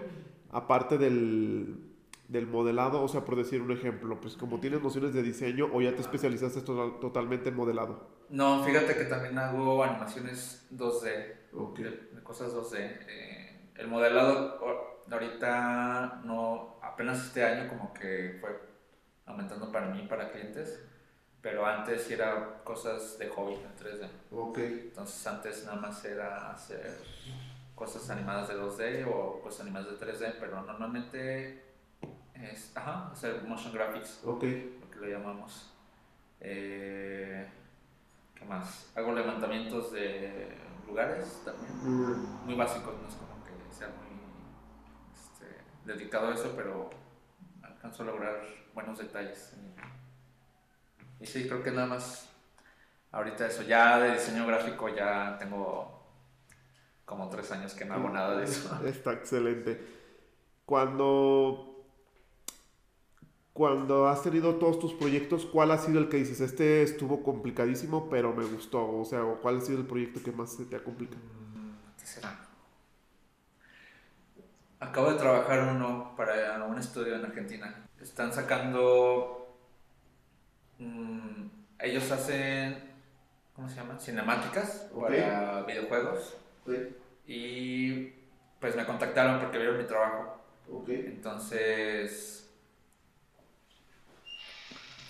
[0.51, 1.95] aparte del,
[2.27, 3.01] del modelado?
[3.01, 6.01] O sea, por decir un ejemplo, pues como tienes nociones de diseño o ya te
[6.01, 8.07] especializaste totalmente en modelado.
[8.29, 11.85] No, fíjate que también hago animaciones 2D, okay.
[11.85, 12.77] de, cosas 2D.
[13.07, 13.32] Eh,
[13.75, 18.59] el modelado ahorita no, apenas este año como que fue
[19.25, 20.83] aumentando para mí, para clientes,
[21.41, 24.09] pero antes era cosas de hobby en 3D.
[24.31, 24.57] Ok.
[24.59, 26.97] Entonces antes nada más era hacer
[27.75, 31.63] cosas animadas de 2D o cosas animadas de 3D, pero normalmente
[32.33, 34.43] es, ajá, hacer motion graphics, ok.
[34.81, 35.71] lo que lo llamamos.
[36.39, 37.49] Eh,
[38.35, 38.91] ¿Qué más?
[38.95, 40.57] Hago levantamientos de
[40.87, 42.45] lugares también, mm.
[42.45, 43.32] muy básicos, no es como
[45.85, 46.89] dedicado a eso, pero
[47.61, 48.41] alcanzo a lograr
[48.73, 49.53] buenos detalles.
[51.19, 52.29] Y sí, creo que nada más
[53.11, 53.63] ahorita eso.
[53.63, 56.03] Ya de diseño gráfico ya tengo
[57.05, 58.79] como tres años que no hago nada de eso.
[58.85, 59.79] Está excelente.
[60.65, 61.73] Cuando
[63.53, 68.09] cuando has tenido todos tus proyectos, ¿cuál ha sido el que dices, este estuvo complicadísimo,
[68.09, 68.99] pero me gustó?
[68.99, 71.21] O sea, ¿cuál ha sido el proyecto que más se te ha complicado?
[71.53, 72.52] Mm, ¿Qué será?
[74.83, 77.73] Acabo de trabajar uno para un estudio en Argentina.
[78.01, 79.55] Están sacando...
[80.77, 81.47] Mm,
[81.79, 82.91] ellos hacen...
[83.55, 83.97] ¿Cómo se llama?
[83.97, 86.35] Cinemáticas para videojuegos.
[87.25, 88.09] Y
[88.59, 90.41] pues me contactaron porque vieron mi trabajo.
[90.87, 92.53] Entonces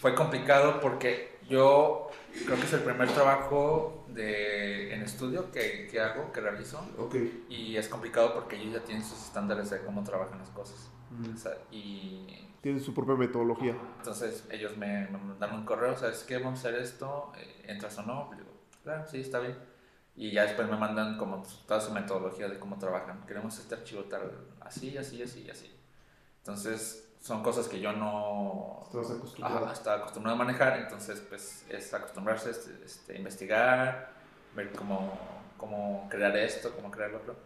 [0.02, 2.12] fue complicado porque yo
[2.46, 6.86] creo que es el primer trabajo de, en estudio que, que hago, que realizo.
[6.98, 7.46] Okay.
[7.50, 10.90] Y es complicado porque ellos ya tienen sus estándares de cómo trabajan las cosas.
[11.72, 12.50] y...
[12.62, 13.76] Tienen su propia metodología.
[13.98, 16.38] Entonces ellos me, me mandan un correo, ¿sabes qué?
[16.38, 18.30] Vamos a hacer esto, eh, ¿entras o no?
[18.38, 18.50] digo,
[18.84, 19.58] claro, sí, está bien.
[20.16, 23.26] Y ya después me mandan como toda su metodología de cómo trabajan.
[23.26, 25.76] Queremos este archivo tal, así, así, así, así.
[26.38, 28.82] Entonces son cosas que yo no
[29.72, 34.12] estaba acostumbrado a manejar, entonces pues es acostumbrarse, este, este, investigar,
[34.54, 35.18] ver cómo,
[35.56, 37.38] cómo crear esto, cómo crear lo otro.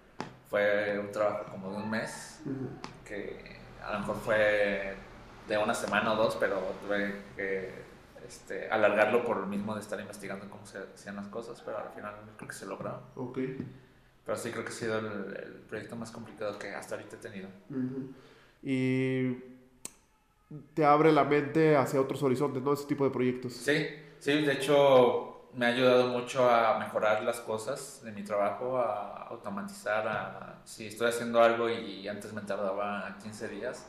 [0.49, 2.41] Fue un trabajo como de un mes,
[3.05, 4.95] que a lo mejor fue
[5.47, 7.71] de una semana o dos, pero tuve que
[8.27, 11.89] este, alargarlo por lo mismo de estar investigando cómo se hacían las cosas, pero al
[11.89, 12.99] final creo que se logró.
[13.13, 13.37] Ok.
[14.25, 17.49] Pero sí creo que ha sido el, proyecto más complicado que hasta ahorita he tenido.
[18.63, 19.56] Y
[20.73, 22.73] te abre la mente hacia otros horizontes, ¿no?
[22.73, 23.53] Ese tipo de proyectos.
[23.53, 23.87] Sí,
[24.19, 29.23] sí, de hecho me ha ayudado mucho a mejorar las cosas de mi trabajo, a
[29.27, 33.87] automatizar, a, si estoy haciendo algo y antes me tardaba 15 días,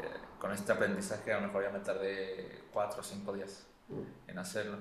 [0.00, 3.66] eh, con este aprendizaje a lo mejor ya me tardé 4 o 5 días
[4.26, 4.78] en hacerlo.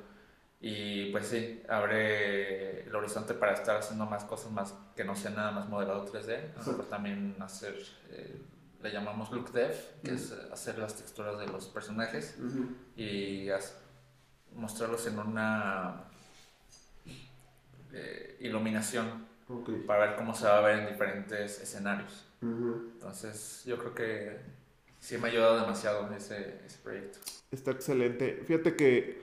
[0.59, 5.31] Y pues sí, abre el horizonte para estar haciendo más cosas más que no sea
[5.31, 7.75] nada más modelado 3D, a lo mejor también hacer...
[8.09, 8.41] Eh,
[8.81, 12.37] le llamamos look dev, que es hacer las texturas de los personajes
[12.95, 13.47] y
[14.55, 16.03] mostrarlos en una
[17.93, 19.25] eh, iluminación
[19.85, 22.25] para ver cómo se va a ver en diferentes escenarios.
[22.41, 24.37] Entonces, yo creo que
[24.99, 27.19] sí me ha ayudado demasiado ese, ese proyecto.
[27.51, 28.43] Está excelente.
[28.45, 29.21] Fíjate que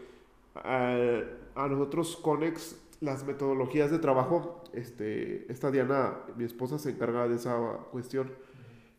[0.64, 7.28] eh, a nosotros Conex las metodologías de trabajo, este, esta Diana, mi esposa, se encarga
[7.28, 7.56] de esa
[7.90, 8.32] cuestión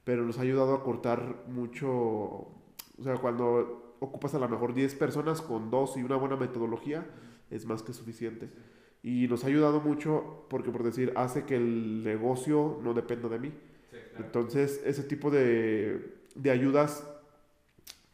[0.09, 4.95] pero nos ha ayudado a cortar mucho, o sea, cuando ocupas a lo mejor 10
[4.95, 7.05] personas con dos y una buena metodología,
[7.51, 8.49] es más que suficiente.
[9.03, 13.37] Y nos ha ayudado mucho porque, por decir, hace que el negocio no dependa de
[13.37, 13.53] mí.
[14.17, 17.07] Entonces, ese tipo de, de ayudas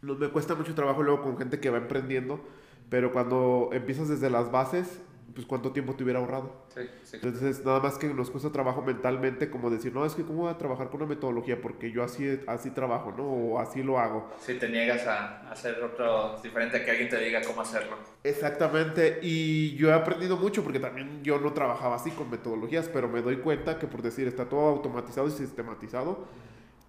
[0.01, 2.41] no, me cuesta mucho trabajo luego con gente que va emprendiendo,
[2.89, 4.99] pero cuando empiezas desde las bases,
[5.33, 6.65] pues cuánto tiempo te hubiera ahorrado.
[6.73, 7.17] Sí, sí.
[7.17, 10.51] Entonces, nada más que nos cuesta trabajo mentalmente como decir, no, es que cómo voy
[10.51, 13.23] a trabajar con una metodología porque yo así, así trabajo, ¿no?
[13.23, 14.29] O así lo hago.
[14.39, 17.97] Si te niegas a hacer otro diferente a que alguien te diga cómo hacerlo.
[18.23, 23.07] Exactamente, y yo he aprendido mucho porque también yo no trabajaba así con metodologías, pero
[23.07, 26.25] me doy cuenta que por decir, está todo automatizado y sistematizado.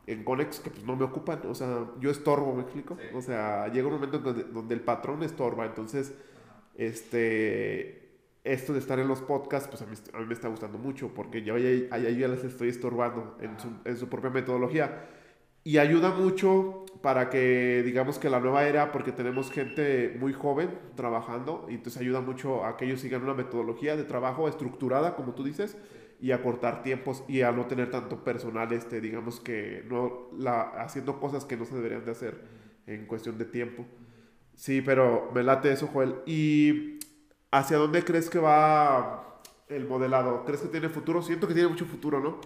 [0.07, 2.97] En Conex que pues no me ocupan, o sea, yo estorbo, ¿me explico?
[3.13, 6.15] O sea, llega un momento donde, donde el patrón estorba, entonces,
[6.77, 8.06] este,
[8.47, 11.59] esto de estar en los podcasts, pues a mí, me está gustando mucho porque yo
[11.59, 15.09] ya, les estoy estorbando en su, en su, propia metodología.
[15.65, 20.71] Y ayuda mucho para que, digamos que la nueva era, porque tenemos gente muy joven
[20.95, 25.35] trabajando, y entonces ayuda mucho a que ellos sigan una metodología de trabajo estructurada, como
[25.35, 25.77] tú dices,
[26.21, 30.63] y a cortar tiempos y a no tener tanto personal, este, digamos que no, la,
[30.81, 32.41] haciendo cosas que no se deberían de hacer
[32.87, 33.85] en cuestión de tiempo.
[34.55, 36.15] Sí, pero me late eso, Joel.
[36.25, 36.96] Y
[37.51, 40.45] ¿Hacia dónde crees que va el modelado?
[40.45, 41.23] ¿Crees que tiene futuro?
[41.23, 42.41] Siento que tiene mucho futuro, ¿no?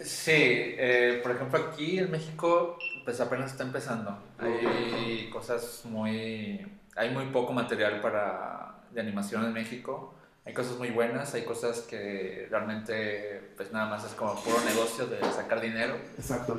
[0.00, 4.18] Sí, eh, por ejemplo aquí en México pues apenas está empezando.
[4.38, 6.66] Hay cosas muy...
[6.96, 10.14] Hay muy poco material para, de animación en México.
[10.44, 15.06] Hay cosas muy buenas, hay cosas que realmente pues nada más es como puro negocio
[15.06, 15.94] de sacar dinero.
[16.16, 16.58] Exacto.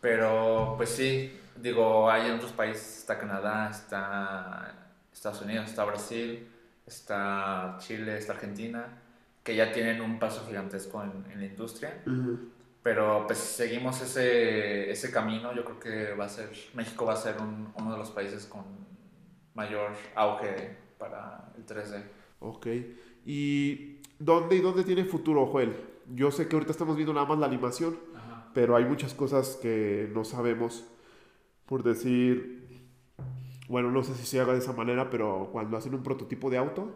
[0.00, 4.74] Pero pues sí, digo, hay en otros países, está Canadá, está
[5.12, 6.48] Estados Unidos, está Brasil
[6.90, 8.86] está Chile, está Argentina,
[9.42, 12.02] que ya tienen un paso gigantesco en, en la industria.
[12.82, 17.16] Pero pues seguimos ese, ese camino, yo creo que va a ser, México va a
[17.16, 18.64] ser un, uno de los países con
[19.54, 22.02] mayor auge para el 3D.
[22.40, 22.66] Ok.
[23.26, 25.76] ¿Y dónde y dónde tiene futuro, Joel?
[26.14, 27.98] Yo sé que ahorita estamos viendo nada más la animación,
[28.54, 30.84] pero hay muchas cosas que no sabemos.
[31.66, 32.59] Por decir,
[33.70, 36.58] bueno, no sé si se haga de esa manera, pero cuando hacen un prototipo de
[36.58, 36.92] auto,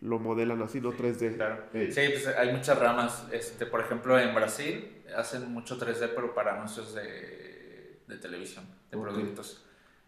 [0.00, 0.92] lo modelan así, ¿no?
[0.92, 1.36] 3D.
[1.36, 1.62] Claro.
[1.72, 3.26] Sí, pues hay muchas ramas.
[3.30, 8.98] Este, por ejemplo, en Brasil hacen mucho 3D, pero para anuncios de, de televisión, de
[8.98, 9.64] productos.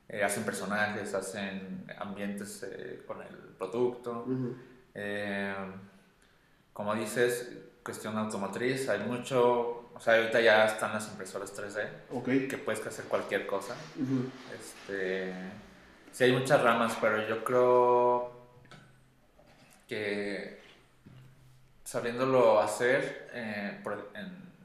[0.09, 4.26] Eh, hacen personajes, hacen ambientes eh, con el producto.
[4.94, 5.54] Eh,
[6.72, 7.52] como dices,
[7.85, 13.04] cuestión automotriz, hay mucho, o sea, ahorita ya están las impresoras 3D, que puedes hacer
[13.04, 13.76] cualquier cosa.
[14.59, 15.33] este,
[16.12, 18.33] sí, hay muchas ramas, pero yo creo
[19.87, 20.59] que
[21.85, 23.83] sabiéndolo hacer, en,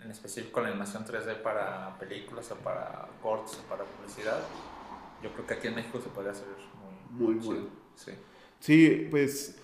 [0.03, 4.39] en específico la animación 3D para películas o para cortes o para publicidad,
[5.21, 6.47] yo creo que aquí en México se puede hacer
[7.12, 7.67] muy, muy bueno.
[7.95, 8.12] Sí.
[8.60, 9.58] sí, pues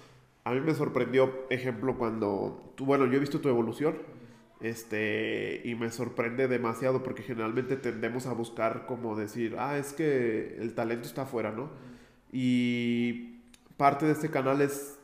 [0.43, 3.97] a mí me sorprendió, ejemplo, cuando, tú, bueno, yo he visto tu evolución.
[4.61, 10.57] Este, y me sorprende demasiado porque generalmente tendemos a buscar como decir, ah, es que
[10.59, 11.69] el talento está afuera, ¿no?
[12.31, 13.39] Y
[13.77, 14.99] parte de este canal es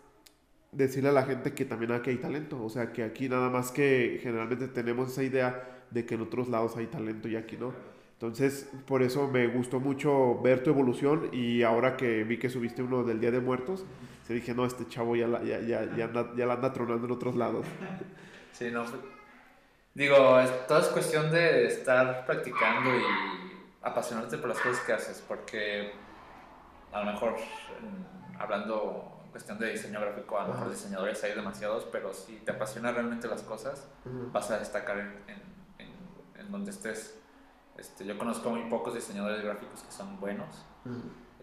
[0.74, 3.72] decirle a la gente que también aquí hay talento, o sea, que aquí nada más
[3.72, 7.74] que generalmente tenemos esa idea de que en otros lados hay talento y aquí no.
[8.14, 12.82] Entonces, por eso me gustó mucho ver tu evolución y ahora que vi que subiste
[12.82, 13.86] uno del Día de Muertos,
[14.24, 17.06] se dije, no, este chavo ya la, ya, ya, ya, anda, ya la anda tronando
[17.06, 17.66] en otros lados.
[18.52, 18.86] Sí, no.
[19.96, 20.16] Digo,
[20.68, 23.04] todo es cuestión de estar practicando y
[23.82, 25.94] apasionarte por las cosas que haces, porque
[26.92, 27.36] a lo mejor,
[28.38, 32.52] hablando en cuestión de diseño gráfico, a lo mejor diseñadores hay demasiados, pero si te
[32.52, 35.24] apasiona realmente las cosas, vas a destacar en,
[35.80, 35.92] en,
[36.40, 37.18] en donde estés.
[37.78, 40.66] Este, yo conozco muy pocos diseñadores gráficos que son buenos.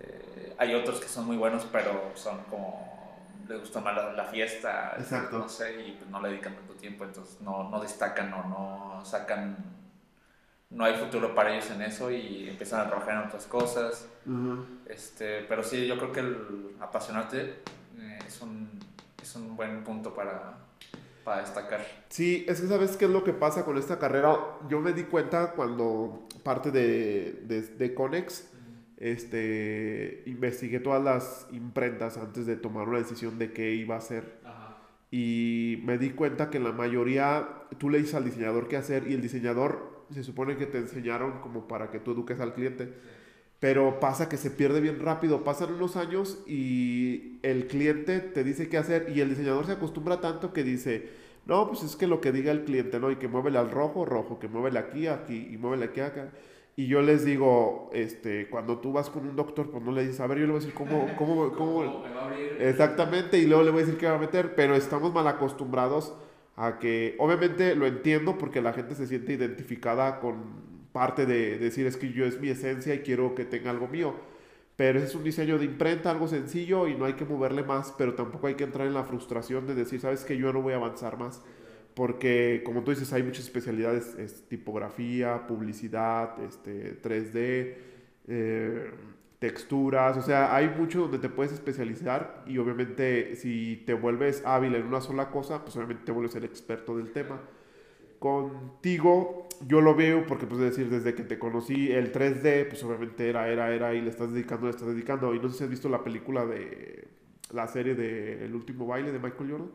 [0.00, 3.01] Eh, hay otros que son muy buenos, pero son como.
[3.48, 4.96] Les gusta más la, fiesta,
[5.32, 9.04] no sé, y pues no le dedican tanto tiempo, entonces no, no destacan o no
[9.04, 9.56] sacan.
[10.70, 14.06] No hay futuro para ellos en eso y empiezan a trabajar en otras cosas.
[14.86, 17.62] este, pero sí, yo creo que el apasionarte
[17.98, 18.80] eh, es, un,
[19.20, 20.54] es un buen punto para,
[21.24, 21.84] para destacar.
[22.08, 24.34] Sí, es que sabes qué es lo que pasa con esta carrera.
[24.68, 28.51] Yo me di cuenta cuando parte de, de, de Conex,
[29.02, 34.40] este, investigué todas las imprentas antes de tomar una decisión de qué iba a hacer.
[35.10, 39.10] Y me di cuenta que en la mayoría tú le dices al diseñador qué hacer
[39.10, 42.94] y el diseñador se supone que te enseñaron como para que tú eduques al cliente.
[43.58, 48.68] Pero pasa que se pierde bien rápido, pasan unos años y el cliente te dice
[48.68, 51.10] qué hacer y el diseñador se acostumbra tanto que dice,
[51.46, 53.10] no, pues es que lo que diga el cliente, ¿no?
[53.10, 56.30] Y que muévele al rojo, rojo, que muévele aquí, aquí y muévele aquí, acá.
[56.74, 60.20] Y yo les digo, este, cuando tú vas con un doctor, pues no le dices,
[60.20, 62.04] a ver, yo le voy a decir cómo, cómo, cómo,
[62.58, 66.14] exactamente, y luego le voy a decir qué va a meter, pero estamos mal acostumbrados
[66.56, 71.86] a que, obviamente lo entiendo porque la gente se siente identificada con parte de decir
[71.86, 74.14] es que yo es mi esencia y quiero que tenga algo mío.
[74.76, 77.94] Pero ese es un diseño de imprenta, algo sencillo y no hay que moverle más,
[77.96, 80.72] pero tampoco hay que entrar en la frustración de decir, sabes que yo no voy
[80.72, 81.42] a avanzar más.
[81.94, 87.76] Porque, como tú dices, hay muchas especialidades, es tipografía, publicidad, este, 3D,
[88.28, 88.90] eh,
[89.38, 94.76] texturas, o sea, hay mucho donde te puedes especializar y obviamente si te vuelves hábil
[94.76, 97.40] en una sola cosa, pues obviamente te vuelves el experto del tema.
[98.20, 103.28] Contigo yo lo veo porque, pues, decir, desde que te conocí el 3D, pues obviamente
[103.28, 105.34] era, era, era y le estás dedicando, le estás dedicando.
[105.34, 107.08] Y no sé si has visto la película de
[107.52, 109.70] la serie de El último baile de Michael Jordan.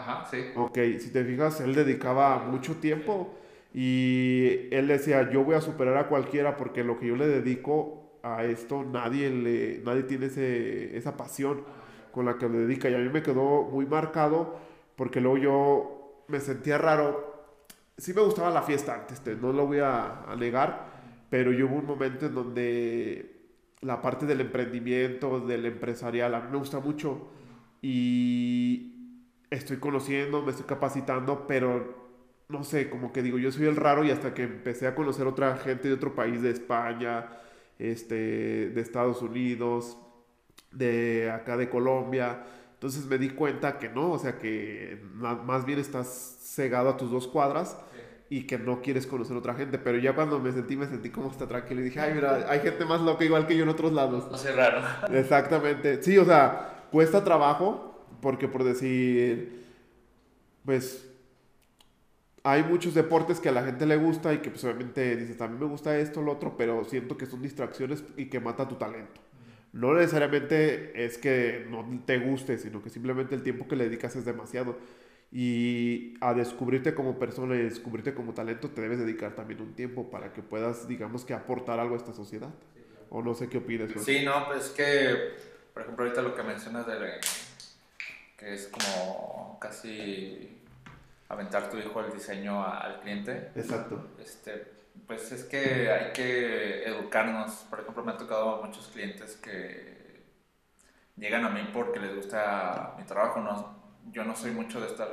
[0.00, 0.38] Ajá, sí.
[0.54, 3.34] Ok, si te fijas, él dedicaba mucho tiempo
[3.72, 8.18] y él decía, yo voy a superar a cualquiera porque lo que yo le dedico
[8.22, 11.62] a esto, nadie, le, nadie tiene ese, esa pasión
[12.12, 12.88] con la que le dedica.
[12.88, 14.58] Y a mí me quedó muy marcado
[14.96, 17.36] porque luego yo me sentía raro
[17.98, 20.86] sí me gustaba la fiesta antes, no lo voy a, negar,
[21.30, 23.36] pero yo hubo un momento en donde
[23.80, 27.28] la parte del emprendimiento, del empresarial, a mí me gusta mucho
[27.80, 28.95] y
[29.50, 32.06] estoy conociendo, me estoy capacitando, pero
[32.48, 35.26] no sé, como que digo, yo soy el raro y hasta que empecé a conocer
[35.26, 37.28] otra gente de otro país, de España,
[37.78, 39.98] este, de Estados Unidos,
[40.70, 45.78] de acá de Colombia, entonces me di cuenta que no, o sea que más bien
[45.78, 47.78] estás cegado a tus dos cuadras
[48.28, 49.78] y que no quieres conocer a otra gente.
[49.78, 52.60] Pero ya cuando me sentí, me sentí como está tranquilo y dije, ay, mira, hay
[52.60, 54.30] gente más loca igual que yo en otros lados.
[54.30, 54.82] No sé, raro.
[55.10, 56.02] Exactamente.
[56.02, 59.64] Sí, o sea, cuesta trabajo porque por decir,
[60.64, 61.08] pues
[62.42, 65.48] hay muchos deportes que a la gente le gusta y que pues obviamente dices, a
[65.48, 68.76] mí me gusta esto, lo otro, pero siento que son distracciones y que mata tu
[68.76, 69.20] talento
[69.76, 74.16] no necesariamente es que no te guste, sino que simplemente el tiempo que le dedicas
[74.16, 74.78] es demasiado.
[75.30, 80.08] Y a descubrirte como persona y descubrirte como talento te debes dedicar también un tiempo
[80.08, 82.54] para que puedas, digamos que aportar algo a esta sociedad.
[83.10, 83.90] O no sé qué opinas.
[84.02, 85.14] Sí, no, pues es que,
[85.74, 86.94] por ejemplo, ahorita lo que mencionas de
[88.36, 88.56] que
[89.58, 90.62] casi
[91.28, 93.50] aventar tu hijo el diseño al cliente.
[93.54, 94.10] Exacto.
[94.20, 94.72] Este,
[95.06, 97.52] pues es que hay que educarnos.
[97.70, 100.24] Por ejemplo, me ha tocado a muchos clientes que
[101.16, 103.40] llegan a mí porque les gusta mi trabajo.
[103.40, 103.76] No,
[104.12, 105.08] yo no soy mucho de estar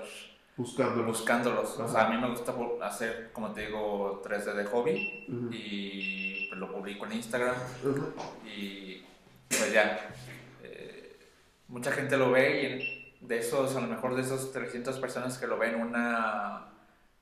[0.58, 1.06] buscándolos.
[1.06, 1.80] buscándolos.
[1.80, 6.60] O sea, a mí me gusta hacer, como te digo, 3D de hobby y pues,
[6.60, 7.56] lo publico en Instagram.
[8.46, 9.04] Y
[9.48, 10.10] pues ya,
[10.64, 11.16] eh,
[11.68, 15.48] mucha gente lo ve y de esos, a lo mejor de esos 300 personas que
[15.48, 16.68] lo ven, una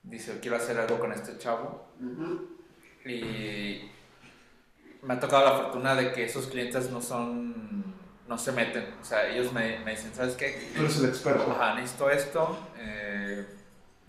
[0.04, 1.88] dice, quiero hacer algo con este chavo.
[3.06, 3.90] Y
[5.02, 7.96] me ha tocado la fortuna de que esos clientes no son
[8.28, 8.86] no se meten.
[9.02, 10.72] O sea, ellos me, me dicen, ¿sabes qué?
[10.74, 11.52] Tú eres el experto.
[11.52, 13.46] Ajá, necesito esto, eh,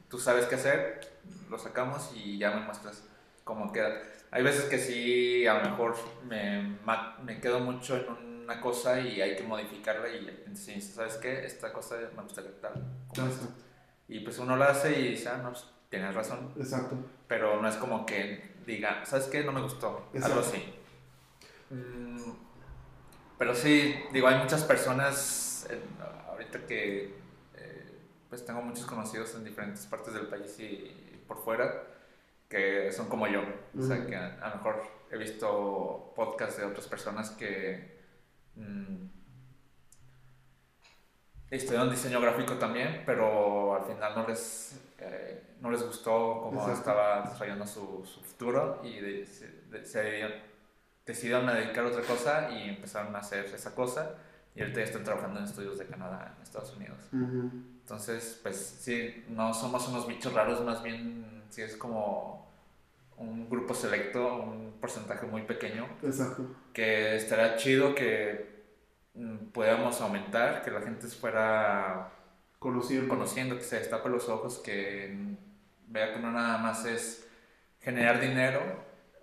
[0.09, 1.01] tú sabes qué hacer,
[1.51, 3.03] lo sacamos y ya me muestras
[3.43, 4.01] cómo queda.
[4.31, 6.79] Hay veces que sí, a lo mejor me,
[7.25, 11.45] me quedo mucho en una cosa y hay que modificarla y entonces, ¿sabes qué?
[11.45, 12.73] Esta cosa me gusta tal.
[14.09, 16.53] Y pues uno lo hace y dice, ah, no, pues, tienes razón.
[16.57, 16.97] Exacto.
[17.27, 19.43] Pero no es como que diga, ¿sabes qué?
[19.43, 20.09] No me gustó.
[20.23, 20.75] Algo así.
[21.71, 22.33] Mm,
[23.39, 25.67] pero sí, digo, hay muchas personas,
[26.29, 27.15] ahorita que
[27.57, 27.99] eh,
[28.29, 31.85] pues tengo muchos conocidos en diferentes partes del país y, por fuera,
[32.49, 33.43] que son como yo.
[33.79, 37.92] O sea, que a, lo mejor he visto podcasts de otras personas que
[41.57, 47.23] estudiaron diseño gráfico también, pero al final no les, eh, no les gustó cómo estaba
[47.23, 50.43] desarrollando su, su futuro y se, de,
[51.05, 54.15] decidieron a dedicar a otra cosa y empezaron a hacer esa cosa.
[54.55, 56.99] Y ahorita ya están trabajando en estudios de Canadá, en Estados Unidos.
[57.13, 62.42] Entonces, pues sí, no somos unos bichos raros, más bien sí es como
[63.17, 65.87] un grupo selecto, un porcentaje muy pequeño.
[66.03, 66.45] Exacto.
[66.73, 68.65] Que estará chido que
[69.15, 72.11] mm, podamos aumentar, que la gente fuera
[72.59, 75.37] conociendo, conociendo que se destape los ojos, que
[75.89, 77.29] vea que no nada más es
[77.81, 78.61] generar dinero,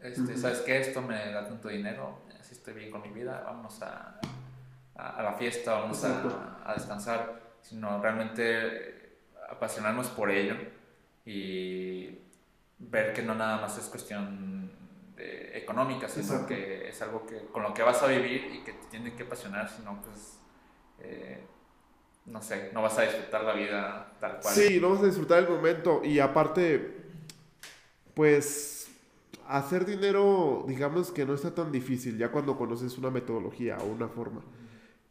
[0.02, 0.80] este, ¿sabes qué?
[0.80, 4.20] Esto me da tanto dinero, así estoy bien con mi vida, vamos a,
[4.96, 9.18] a, la fiesta, vamos a, a, descansar, sino realmente
[9.50, 10.56] apasionarnos por ello
[11.26, 12.20] y
[12.80, 14.72] ver que no nada más es cuestión
[15.16, 18.74] de económica, sino que es algo que, con lo que vas a vivir y que
[18.74, 20.40] te tiene que apasionar, sino pues...
[21.00, 21.46] Eh,
[22.30, 24.54] no sé, no vas a disfrutar la vida tal cual.
[24.54, 26.96] Sí, no vas a disfrutar el momento y aparte,
[28.14, 28.88] pues
[29.48, 34.08] hacer dinero, digamos que no está tan difícil ya cuando conoces una metodología o una
[34.08, 34.42] forma.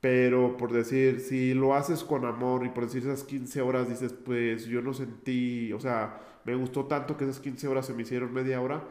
[0.00, 4.12] Pero por decir, si lo haces con amor y por decir esas 15 horas dices,
[4.12, 8.02] pues yo no sentí, o sea, me gustó tanto que esas 15 horas se me
[8.02, 8.84] hicieron media hora,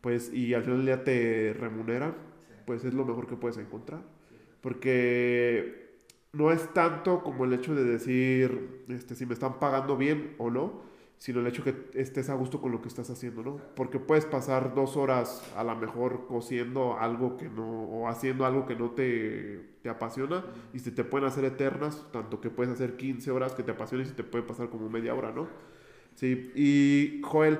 [0.00, 2.14] pues y al final del día te remuneran,
[2.66, 4.02] pues es lo mejor que puedes encontrar.
[4.60, 5.86] Porque
[6.32, 10.50] no es tanto como el hecho de decir este, si me están pagando bien o
[10.50, 10.82] no,
[11.18, 13.56] sino el hecho que estés a gusto con lo que estás haciendo, ¿no?
[13.74, 18.66] Porque puedes pasar dos horas a lo mejor cosiendo algo que no, o haciendo algo
[18.66, 20.44] que no te, te apasiona
[20.74, 24.06] y se te pueden hacer eternas, tanto que puedes hacer 15 horas que te apasionen
[24.06, 25.48] y se te puede pasar como media hora, ¿no?
[26.16, 27.58] Sí, y Joel,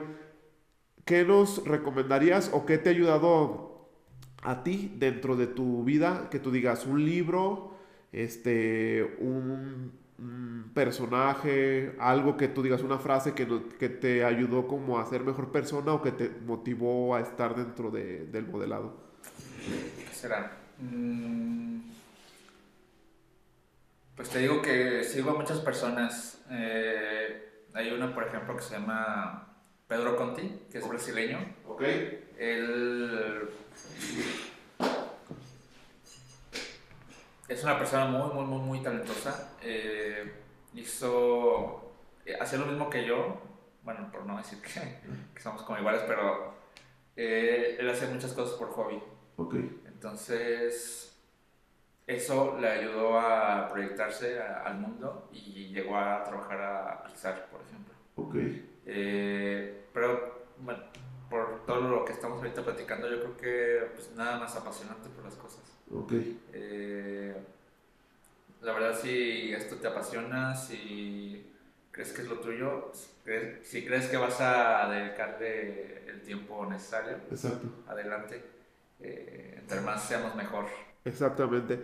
[1.04, 3.88] ¿qué nos recomendarías o qué te ha ayudado
[4.42, 6.28] a ti dentro de tu vida?
[6.30, 7.76] Que tú digas un libro,
[8.12, 9.92] este, un
[10.72, 13.46] personaje, algo que tú digas, una frase que,
[13.78, 17.90] que te ayudó como a ser mejor persona o que te motivó a estar dentro
[17.90, 18.96] de, del modelado?
[20.08, 20.52] ¿Qué será?
[20.78, 21.80] Mm,
[24.16, 26.42] pues te digo que sigo a muchas personas.
[26.50, 29.54] Eh, hay uno, por ejemplo, que se llama
[29.86, 31.38] Pedro Conti, que es brasileño.
[31.68, 31.82] Ok.
[32.38, 33.50] Él
[37.48, 39.52] es una persona muy, muy, muy, muy talentosa.
[39.62, 40.32] Eh,
[40.74, 41.92] hizo,
[42.24, 43.42] eh, hacía lo mismo que yo,
[43.82, 46.54] bueno, por no decir que, somos como iguales, pero
[47.14, 49.02] eh, él hace muchas cosas por hobby.
[49.36, 49.54] Ok.
[49.86, 51.15] Entonces,
[52.06, 57.94] eso le ayudó a proyectarse al mundo y llegó a trabajar a Pixar, por ejemplo.
[58.16, 58.36] Ok.
[59.92, 60.82] pero, bueno,
[61.28, 65.24] por todo lo que estamos ahorita platicando, yo creo que pues, nada más apasionante por
[65.24, 65.62] las cosas.
[65.92, 66.12] Ok.
[66.52, 67.36] Eh,
[68.62, 71.52] la verdad, si esto te apasiona, si
[71.90, 72.92] crees que es lo tuyo,
[73.62, 77.68] si crees que vas a dedicarle el tiempo necesario, Exacto.
[77.88, 78.44] adelante.
[79.00, 80.66] Eh, entre más seamos mejor.
[81.06, 81.80] Exactamente.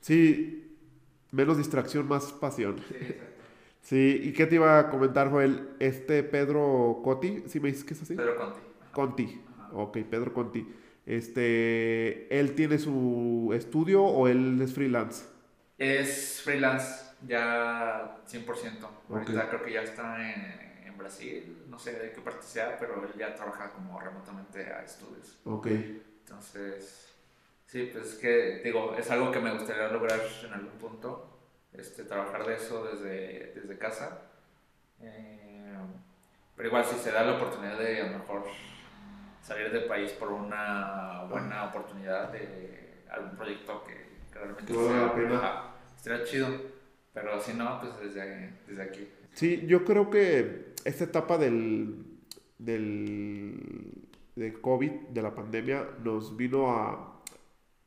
[0.00, 0.76] Sí,
[1.30, 2.76] menos distracción, más pasión.
[2.88, 3.32] Sí, exacto.
[3.82, 5.70] Sí, ¿y qué te iba a comentar, Joel?
[5.80, 8.14] Este Pedro Coti, ¿sí me dices que es así?
[8.14, 8.60] Pedro Conti.
[8.92, 9.42] Conti,
[9.72, 10.66] ok, Pedro Conti.
[11.04, 15.24] Este, ¿él tiene su estudio o él es freelance?
[15.78, 17.12] Es freelance.
[17.26, 18.88] ya 100%.
[19.10, 23.04] Ahorita creo que ya está en, en, Brasil, no sé de qué parte sea, pero
[23.04, 25.40] él ya trabaja como remotamente a estudios.
[25.44, 25.66] Ok.
[25.66, 27.11] Entonces,
[27.72, 31.38] sí, pues es que, digo, es algo que me gustaría lograr en algún punto,
[31.72, 34.20] este, trabajar de eso desde, desde casa.
[35.00, 35.74] Eh,
[36.54, 38.44] pero igual si se da la oportunidad de a lo mejor
[39.40, 46.48] salir del país por una buena oportunidad de algún proyecto que, realmente sea, estaría chido.
[47.14, 49.08] Pero si no, pues desde, desde aquí.
[49.32, 52.04] Sí, yo creo que esta etapa del,
[52.58, 57.11] del, del COVID, de la pandemia, nos vino a,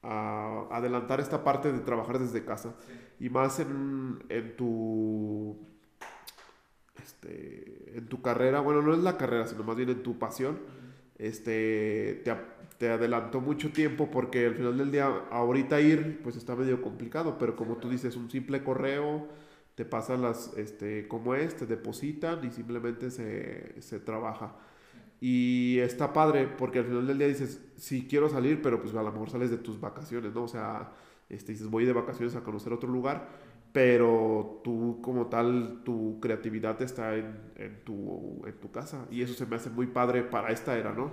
[0.05, 2.75] a adelantar esta parte de trabajar desde casa.
[3.19, 5.57] Y más en, en tu
[7.05, 10.59] este, en tu carrera, bueno, no es la carrera, sino más bien en tu pasión,
[11.17, 12.35] este, te,
[12.77, 17.37] te, adelantó mucho tiempo porque al final del día, ahorita ir, pues está medio complicado,
[17.37, 19.27] pero como tú dices, un simple correo,
[19.75, 24.55] te pasan las, este, como es, te depositan y simplemente se, se trabaja.
[25.21, 29.01] Y está padre porque al final del día dices, sí quiero salir, pero pues a
[29.01, 30.43] lo mejor sales de tus vacaciones, ¿no?
[30.43, 30.91] O sea,
[31.29, 33.27] este, dices, voy de vacaciones a conocer otro lugar,
[33.71, 39.33] pero tú como tal, tu creatividad está en, en, tu, en tu casa y eso
[39.33, 41.11] se me hace muy padre para esta era, ¿no?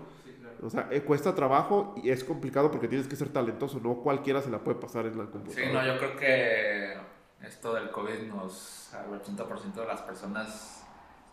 [0.62, 4.40] O sea, eh, cuesta trabajo y es complicado porque tienes que ser talentoso, no cualquiera
[4.40, 5.66] se la puede pasar en la computadora.
[5.66, 6.96] Sí, no, yo creo que
[7.44, 10.86] esto del COVID nos, al 80% de las personas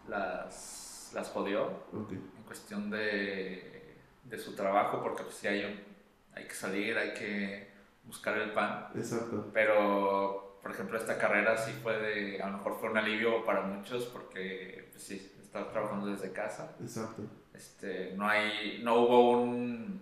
[0.08, 0.79] las,
[1.14, 5.86] las jodió en cuestión de, de, su trabajo porque pues sí hay,
[6.34, 7.70] hay que salir, hay que
[8.04, 8.88] buscar el pan.
[8.96, 9.50] Exacto.
[9.54, 13.62] Pero, por ejemplo, esta carrera sí fue de, a lo mejor fue un alivio para
[13.62, 16.76] muchos porque pues sí, estar trabajando desde casa.
[16.80, 17.24] Exacto.
[17.54, 20.02] Este, no hay, no hubo un,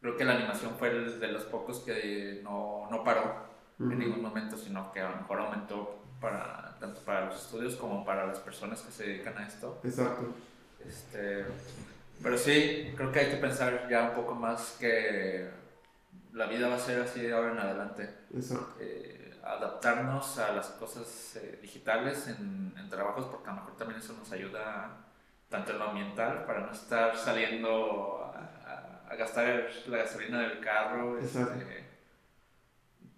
[0.00, 3.48] creo que la animación fue el de los pocos que no, no paró
[3.78, 8.04] en ningún momento, sino que a lo mejor aumentó para, tanto para los estudios como
[8.04, 9.80] para las personas que se dedican a esto.
[9.84, 10.34] Exacto.
[10.86, 11.44] Este,
[12.22, 15.48] pero sí, creo que hay que pensar ya un poco más que
[16.32, 18.10] la vida va a ser así de ahora en adelante.
[18.34, 18.76] Exacto.
[18.80, 24.00] Eh, adaptarnos a las cosas eh, digitales en, en, trabajos, porque a lo mejor también
[24.00, 24.90] eso nos ayuda
[25.48, 30.60] tanto en lo ambiental, para no estar saliendo a, a, a gastar la gasolina del
[30.60, 31.86] carro, este,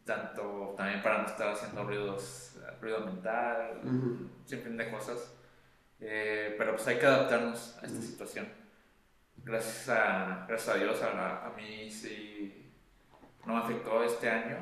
[0.05, 2.49] tanto también para no estar haciendo ruidos,
[2.80, 4.28] ruido mental, uh -huh.
[4.44, 5.34] sin fin de cosas.
[6.00, 8.06] Eh, pero pues hay que adaptarnos a esta uh -huh.
[8.06, 8.48] situación.
[9.44, 12.72] Gracias a, gracias a Dios, a, a mí sí
[13.46, 14.56] no me afectó este año.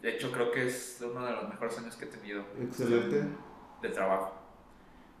[0.00, 2.44] De hecho, creo que es uno de los mejores años que he tenido.
[2.60, 3.24] Excelente.
[3.80, 4.34] De trabajo.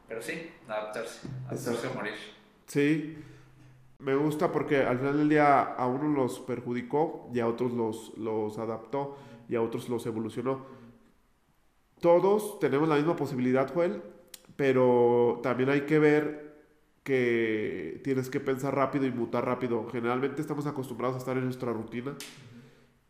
[0.08, 2.14] Pero sí, adaptarse, adaptarse a morir.
[2.66, 3.18] Sí,
[3.98, 8.16] me gusta porque al final del día a unos los perjudicó y a otros los,
[8.18, 9.16] los adaptó
[9.48, 10.66] y a otros los evolucionó.
[12.02, 14.02] Todos tenemos la misma posibilidad, Joel,
[14.56, 16.52] pero también hay que ver
[17.04, 19.86] que tienes que pensar rápido y mutar rápido.
[19.86, 22.16] Generalmente estamos acostumbrados a estar en nuestra rutina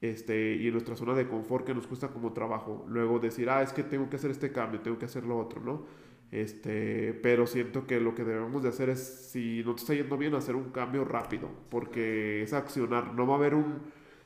[0.03, 2.85] este, y en nuestra zona de confort que nos cuesta como trabajo.
[2.87, 5.63] Luego decir, ah, es que tengo que hacer este cambio, tengo que hacer lo otro,
[5.63, 5.87] ¿no?
[6.31, 10.19] Este, pero siento que lo que debemos de hacer es, si no te está yendo
[10.19, 13.81] bien, hacer un cambio rápido, porque es accionar, no va a haber un,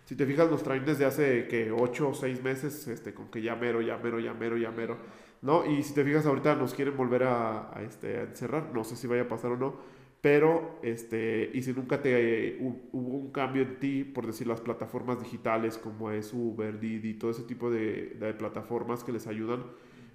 [0.07, 3.43] si te fijas, nos traen desde hace que 8 o 6 meses, este, con que
[3.43, 4.97] ya mero, ya mero, ya mero, ya mero,
[5.43, 5.67] ¿no?
[5.67, 8.95] Y si te fijas, ahorita nos quieren volver a, a este, a encerrar, no sé
[8.95, 9.75] si vaya a pasar o no,
[10.21, 14.61] pero, este, y si nunca te uh, hubo un cambio en ti, por decir, las
[14.61, 19.65] plataformas digitales como es Uber, Didi, todo ese tipo de, de plataformas que les ayudan,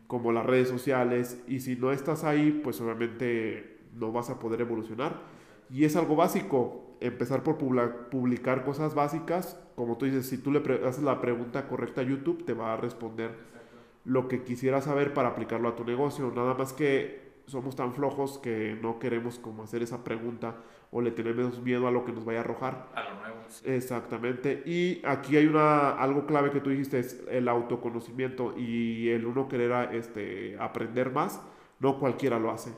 [0.08, 4.62] como las redes sociales, y si no estás ahí, pues obviamente no vas a poder
[4.62, 5.22] evolucionar.
[5.70, 10.60] Y es algo básico, empezar por publicar cosas básicas, como tú dices, si tú le
[10.88, 13.78] haces la pregunta correcta a YouTube, te va a responder Exacto.
[14.06, 18.38] lo que quisieras saber para aplicarlo a tu negocio, nada más que somos tan flojos
[18.38, 20.56] que no queremos como hacer esa pregunta
[20.92, 22.90] o le tenemos miedo a lo que nos vaya a arrojar.
[22.96, 23.38] A lo nuevo.
[23.66, 24.64] Exactamente.
[24.66, 29.48] Y aquí hay una algo clave que tú dijiste es el autoconocimiento y el uno
[29.48, 31.42] querer este, aprender más.
[31.80, 32.72] No cualquiera lo hace.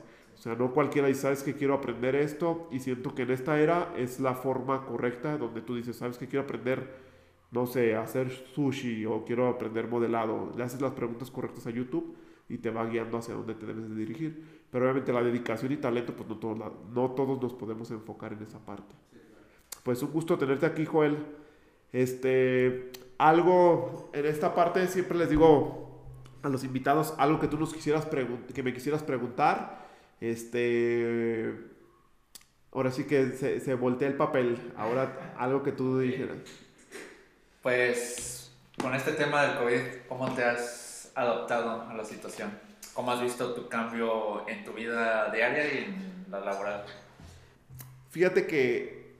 [0.44, 3.58] O sea, no cualquiera dice, sabes que quiero aprender esto y siento que en esta
[3.58, 6.96] era es la forma correcta donde tú dices, sabes que quiero aprender,
[7.50, 10.52] no sé, hacer sushi o quiero aprender modelado.
[10.54, 12.14] Le haces las preguntas correctas a YouTube
[12.46, 14.66] y te va guiando hacia dónde te debes de dirigir.
[14.70, 18.42] Pero obviamente la dedicación y talento, pues no todos, no todos nos podemos enfocar en
[18.42, 18.94] esa parte.
[19.82, 21.16] Pues un gusto tenerte aquí, Joel.
[21.90, 26.02] Este, algo en esta parte siempre les digo
[26.42, 28.06] a los invitados, algo que tú nos quisieras
[28.52, 29.83] que me quisieras preguntar.
[30.20, 31.54] Este,
[32.72, 34.72] ahora sí que se, se voltea el papel.
[34.76, 36.38] Ahora algo que tú dijeras.
[37.62, 42.50] Pues con este tema del COVID, ¿cómo te has adaptado a la situación?
[42.92, 46.84] ¿Cómo has visto tu cambio en tu vida diaria y en la laboral?
[48.10, 49.16] Fíjate que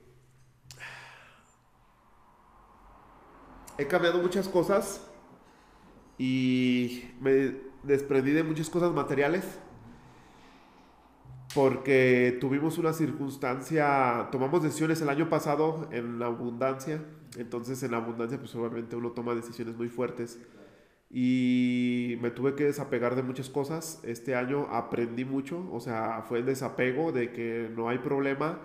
[3.77, 5.01] he cambiado muchas cosas
[6.17, 9.43] y me desprendí de muchas cosas materiales
[11.55, 17.01] porque tuvimos una circunstancia, tomamos decisiones el año pasado en la abundancia,
[17.37, 20.37] entonces en la abundancia pues obviamente uno toma decisiones muy fuertes
[21.09, 24.01] y me tuve que desapegar de muchas cosas.
[24.03, 28.59] Este año aprendí mucho, o sea, fue el desapego de que no hay problema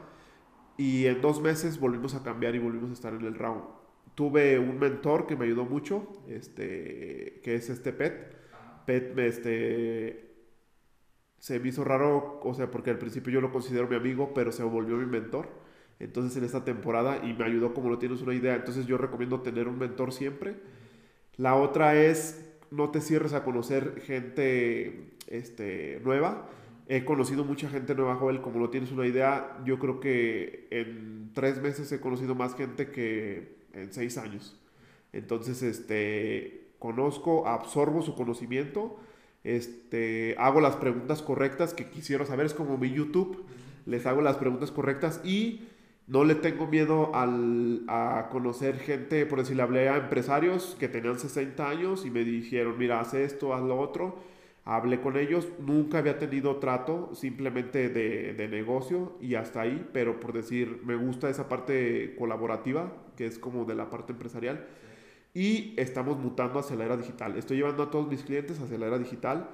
[0.76, 3.62] y en dos meses volvimos a cambiar y volvimos a estar en el round.
[4.16, 8.36] Tuve un mentor que me ayudó mucho, este, que es este Pet.
[8.84, 10.29] Pet, este,
[11.40, 14.52] se me hizo raro, o sea, porque al principio yo lo considero mi amigo, pero
[14.52, 15.48] se volvió mi mentor.
[15.98, 18.54] Entonces en esta temporada y me ayudó como no tienes una idea.
[18.54, 20.56] Entonces yo recomiendo tener un mentor siempre.
[21.36, 26.46] La otra es no te cierres a conocer gente este, nueva.
[26.88, 29.58] He conocido mucha gente nueva, Joel, como no tienes una idea.
[29.64, 34.60] Yo creo que en tres meses he conocido más gente que en seis años.
[35.14, 38.98] Entonces, este, conozco, absorbo su conocimiento
[39.44, 43.44] este, hago las preguntas correctas que quisiera saber, es como mi YouTube,
[43.86, 45.62] les hago las preguntas correctas y
[46.06, 51.18] no le tengo miedo al, a conocer gente, por decirle, hablé a empresarios que tenían
[51.18, 54.18] 60 años y me dijeron, mira, haz esto, haz lo otro.
[54.64, 60.20] Hablé con ellos, nunca había tenido trato simplemente de, de negocio y hasta ahí, pero
[60.20, 64.66] por decir, me gusta esa parte colaborativa, que es como de la parte empresarial
[65.34, 67.36] y estamos mutando hacia la era digital.
[67.36, 69.48] Estoy llevando a todos mis clientes hacia la era digital.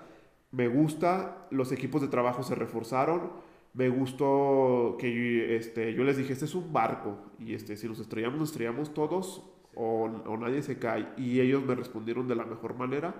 [0.50, 3.32] Me gusta, los equipos de trabajo se reforzaron.
[3.74, 8.00] Me gustó que este, yo les dije, este es un barco y este, si nos
[8.00, 9.42] estrellamos, nos estrellamos todos
[9.74, 11.08] o, o nadie se cae.
[11.18, 13.14] Y ellos me respondieron de la mejor manera.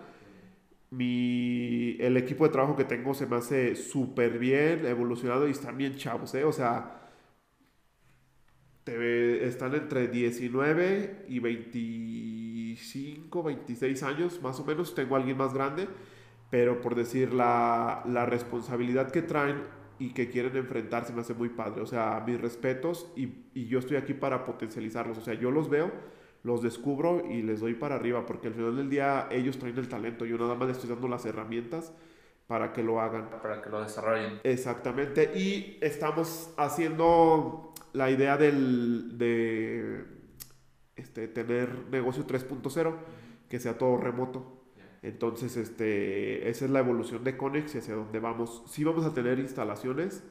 [0.91, 5.77] Mi, el equipo de trabajo que tengo se me hace súper bien, evolucionado y están
[5.77, 6.45] bien chavos, ¿eh?
[6.45, 7.07] O sea,
[8.87, 11.79] están entre 19 y 20
[12.77, 15.89] 25, 26 años, más o menos, tengo a alguien más grande,
[16.51, 19.63] pero por decir, la, la responsabilidad que traen
[19.99, 21.81] y que quieren enfrentarse me hace muy padre.
[21.81, 25.17] O sea, mis respetos y, y, yo estoy aquí para potencializarlos.
[25.17, 25.91] O sea, yo los veo,
[26.43, 29.89] los descubro y les doy para arriba, porque al final del día ellos traen el
[29.89, 30.27] talento.
[30.27, 31.95] Yo nada más les estoy dando las herramientas
[32.47, 33.31] para que lo hagan.
[33.31, 34.41] Para que lo desarrollen.
[34.45, 35.33] Exactamente.
[35.35, 40.16] Y estamos haciendo la idea del, de
[40.97, 42.95] este, tener negocio 3.0,
[43.49, 44.63] que sea todo remoto.
[45.03, 48.65] Entonces, este, esa es la evolución de Conex y hacia dónde vamos.
[48.67, 50.25] Sí vamos a tener instalaciones,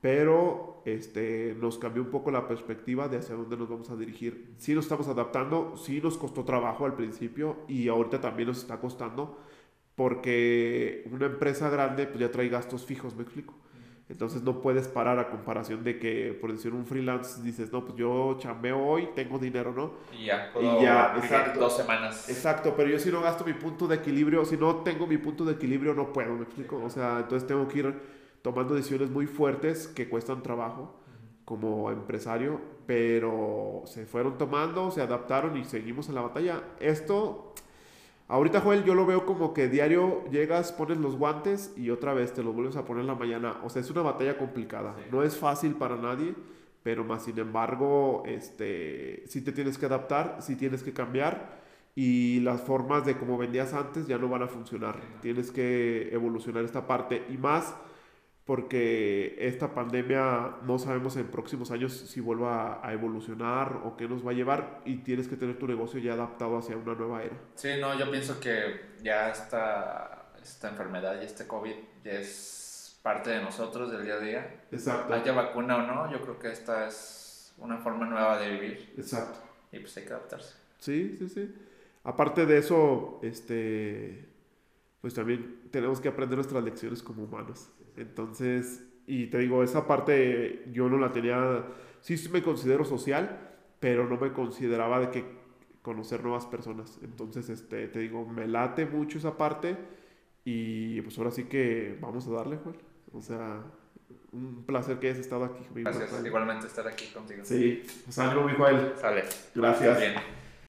[0.00, 4.54] pero este, nos cambió un poco la perspectiva de hacia dónde nos vamos a dirigir.
[4.58, 8.80] Sí nos estamos adaptando, sí nos costó trabajo al principio y ahorita también nos está
[8.80, 9.38] costando
[9.98, 13.54] porque una empresa grande pues ya trae gastos fijos, me explico.
[14.08, 17.98] Entonces no puedes parar a comparación de que, por decir un freelance, dices, no, pues
[17.98, 19.92] yo chambeo hoy, tengo dinero, ¿no?
[20.18, 22.28] Y ya, puedo y ya, exacto, dos semanas.
[22.28, 25.44] Exacto, pero yo si no gasto mi punto de equilibrio, si no tengo mi punto
[25.44, 26.82] de equilibrio, no puedo, ¿me explico?
[26.82, 27.94] O sea, entonces tengo que ir
[28.40, 30.98] tomando decisiones muy fuertes que cuestan trabajo
[31.44, 36.62] como empresario, pero se fueron tomando, se adaptaron y seguimos en la batalla.
[36.80, 37.52] Esto
[38.30, 42.34] Ahorita, Joel, yo lo veo como que diario llegas, pones los guantes y otra vez
[42.34, 43.56] te los vuelves a poner en la mañana.
[43.64, 44.94] O sea, es una batalla complicada.
[45.10, 46.34] No es fácil para nadie,
[46.82, 51.58] pero más sin embargo, este, sí te tienes que adaptar, sí tienes que cambiar
[51.94, 55.00] y las formas de como vendías antes ya no van a funcionar.
[55.22, 57.74] Tienes que evolucionar esta parte y más
[58.48, 64.26] porque esta pandemia no sabemos en próximos años si vuelva a evolucionar o qué nos
[64.26, 67.36] va a llevar y tienes que tener tu negocio ya adaptado hacia una nueva era.
[67.56, 73.28] Sí, no, yo pienso que ya esta, esta enfermedad y este COVID ya es parte
[73.28, 74.60] de nosotros del día a día.
[74.72, 75.12] Exacto.
[75.12, 78.94] Haya vacuna o no, yo creo que esta es una forma nueva de vivir.
[78.96, 79.40] Exacto.
[79.72, 80.54] Y pues hay que adaptarse.
[80.78, 81.54] Sí, sí, sí.
[82.02, 84.26] Aparte de eso, este,
[85.02, 87.68] pues también tenemos que aprender nuestras lecciones como humanos.
[87.98, 91.64] Entonces, y te digo, esa parte yo no la tenía,
[92.00, 93.38] sí me considero social,
[93.80, 95.24] pero no me consideraba de que
[95.82, 96.98] conocer nuevas personas.
[97.02, 99.76] Entonces, este, te digo, me late mucho esa parte
[100.44, 102.76] y pues ahora sí que vamos a darle, Juan.
[103.12, 103.62] O sea,
[104.32, 105.64] un placer que hayas estado aquí.
[105.74, 107.44] Gracias, igualmente estar aquí contigo.
[107.44, 108.92] Sí, salud, Mijuel.
[108.96, 109.24] Sale.
[109.54, 109.98] Gracias.
[109.98, 110.14] Bien.